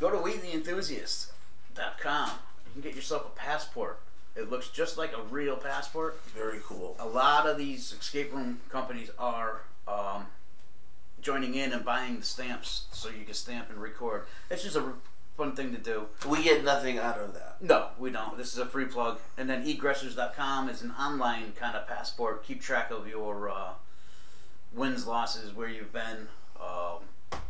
go 0.00 0.10
to 0.10 0.16
WeTheEnthusiasts.com. 0.18 2.30
You 2.66 2.72
can 2.72 2.80
get 2.82 2.94
yourself 2.96 3.26
a 3.26 3.30
passport. 3.30 4.00
It 4.36 4.50
looks 4.50 4.68
just 4.68 4.98
like 4.98 5.16
a 5.16 5.22
real 5.22 5.56
passport. 5.56 6.20
Very 6.34 6.58
cool. 6.64 6.96
A 6.98 7.06
lot 7.06 7.46
of 7.46 7.56
these 7.56 7.92
escape 7.92 8.32
room 8.34 8.60
companies 8.68 9.10
are 9.18 9.60
um, 9.86 10.26
joining 11.20 11.54
in 11.54 11.72
and 11.72 11.84
buying 11.84 12.18
the 12.18 12.24
stamps 12.26 12.86
so 12.90 13.08
you 13.08 13.24
can 13.24 13.34
stamp 13.34 13.70
and 13.70 13.78
record. 13.78 14.26
It's 14.50 14.64
just 14.64 14.74
a 14.76 14.92
fun 15.36 15.54
thing 15.54 15.72
to 15.72 15.78
do. 15.78 16.06
We 16.28 16.42
get 16.42 16.64
nothing 16.64 16.98
out 16.98 17.18
of 17.18 17.34
that. 17.34 17.56
No, 17.60 17.88
we 17.98 18.10
don't. 18.10 18.36
This 18.36 18.52
is 18.52 18.58
a 18.58 18.66
free 18.66 18.86
plug. 18.86 19.18
And 19.36 19.48
then 19.48 19.66
egressors.com 19.66 20.68
is 20.68 20.82
an 20.82 20.92
online 20.92 21.52
kind 21.52 21.76
of 21.76 21.86
passport. 21.86 22.44
Keep 22.44 22.62
track 22.62 22.90
of 22.90 23.08
your 23.08 23.48
uh, 23.50 23.72
wins, 24.72 25.06
losses, 25.06 25.54
where 25.54 25.68
you've 25.68 25.92
been, 25.92 26.28
um, 26.60 27.40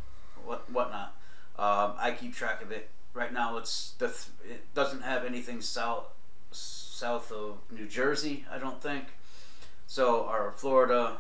what 0.45 0.71
whatnot. 0.71 1.15
Um, 1.59 1.95
I 1.99 2.17
keep 2.19 2.35
track 2.35 2.63
of 2.63 2.73
it. 2.73 2.91
Right 3.13 3.33
now, 3.33 3.57
it's 3.59 3.93
the 3.99 4.09
th- 4.09 4.55
it 4.57 4.75
doesn't 4.75 5.03
have 5.03 5.25
anything 5.25 5.61
south 5.61 6.07
south 6.51 7.31
of 7.31 7.59
New 7.71 7.87
Jersey. 7.87 8.45
I 8.51 8.59
don't 8.59 8.83
think. 8.83 9.05
So 9.87 10.25
our 10.25 10.53
Florida, 10.57 11.19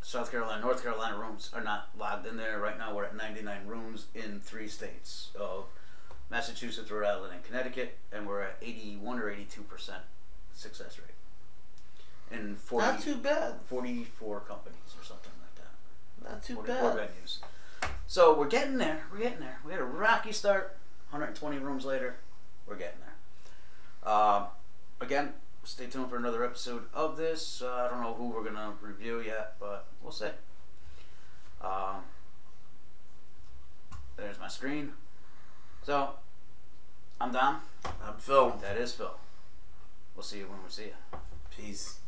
South 0.00 0.30
Carolina, 0.30 0.62
North 0.62 0.82
Carolina 0.82 1.18
rooms 1.18 1.50
are 1.52 1.62
not 1.62 1.88
logged 1.98 2.26
in 2.26 2.36
there. 2.36 2.60
Right 2.60 2.78
now, 2.78 2.94
we're 2.94 3.04
at 3.04 3.16
99 3.16 3.66
rooms 3.66 4.06
in 4.14 4.40
three 4.40 4.68
states 4.68 5.30
of 5.38 5.66
Massachusetts, 6.30 6.90
Rhode 6.90 7.06
Island, 7.06 7.34
and 7.34 7.44
Connecticut, 7.44 7.98
and 8.12 8.26
we're 8.26 8.42
at 8.42 8.56
81 8.62 9.18
or 9.18 9.30
82 9.30 9.62
percent 9.62 10.02
success 10.52 10.98
rate 10.98 11.14
in 12.38 12.54
40, 12.56 12.86
Not 12.86 13.00
too 13.00 13.16
bad. 13.16 13.54
44 13.66 14.40
companies 14.40 14.78
or 14.98 15.04
something 15.04 15.32
like 15.40 15.54
that. 15.56 16.30
Not 16.30 16.42
too 16.42 16.54
44 16.56 16.90
bad. 16.92 17.08
venues. 17.08 17.38
So 18.06 18.36
we're 18.38 18.48
getting 18.48 18.78
there. 18.78 19.04
We're 19.12 19.18
getting 19.18 19.40
there. 19.40 19.58
We 19.64 19.72
had 19.72 19.80
a 19.80 19.84
rocky 19.84 20.32
start. 20.32 20.76
120 21.10 21.58
rooms 21.58 21.84
later, 21.84 22.16
we're 22.66 22.74
getting 22.76 22.98
there. 23.00 24.12
Um, 24.12 24.46
again, 25.00 25.34
stay 25.62 25.86
tuned 25.86 26.10
for 26.10 26.16
another 26.16 26.44
episode 26.44 26.86
of 26.92 27.16
this. 27.16 27.62
Uh, 27.62 27.86
I 27.86 27.88
don't 27.88 28.02
know 28.02 28.14
who 28.14 28.30
we're 28.30 28.42
gonna 28.42 28.72
review 28.80 29.20
yet, 29.20 29.54
but 29.60 29.86
we'll 30.02 30.10
see. 30.12 30.30
Um, 31.62 32.02
there's 34.16 34.38
my 34.40 34.48
screen. 34.48 34.94
So 35.84 36.12
I'm 37.20 37.30
Dom. 37.30 37.60
I'm 37.84 38.14
Phil. 38.16 38.56
That 38.62 38.78
is 38.78 38.94
Phil. 38.94 39.14
We'll 40.16 40.22
see 40.22 40.38
you 40.38 40.46
when 40.46 40.62
we 40.64 40.70
see 40.70 40.84
you. 40.84 40.94
Peace. 41.54 41.98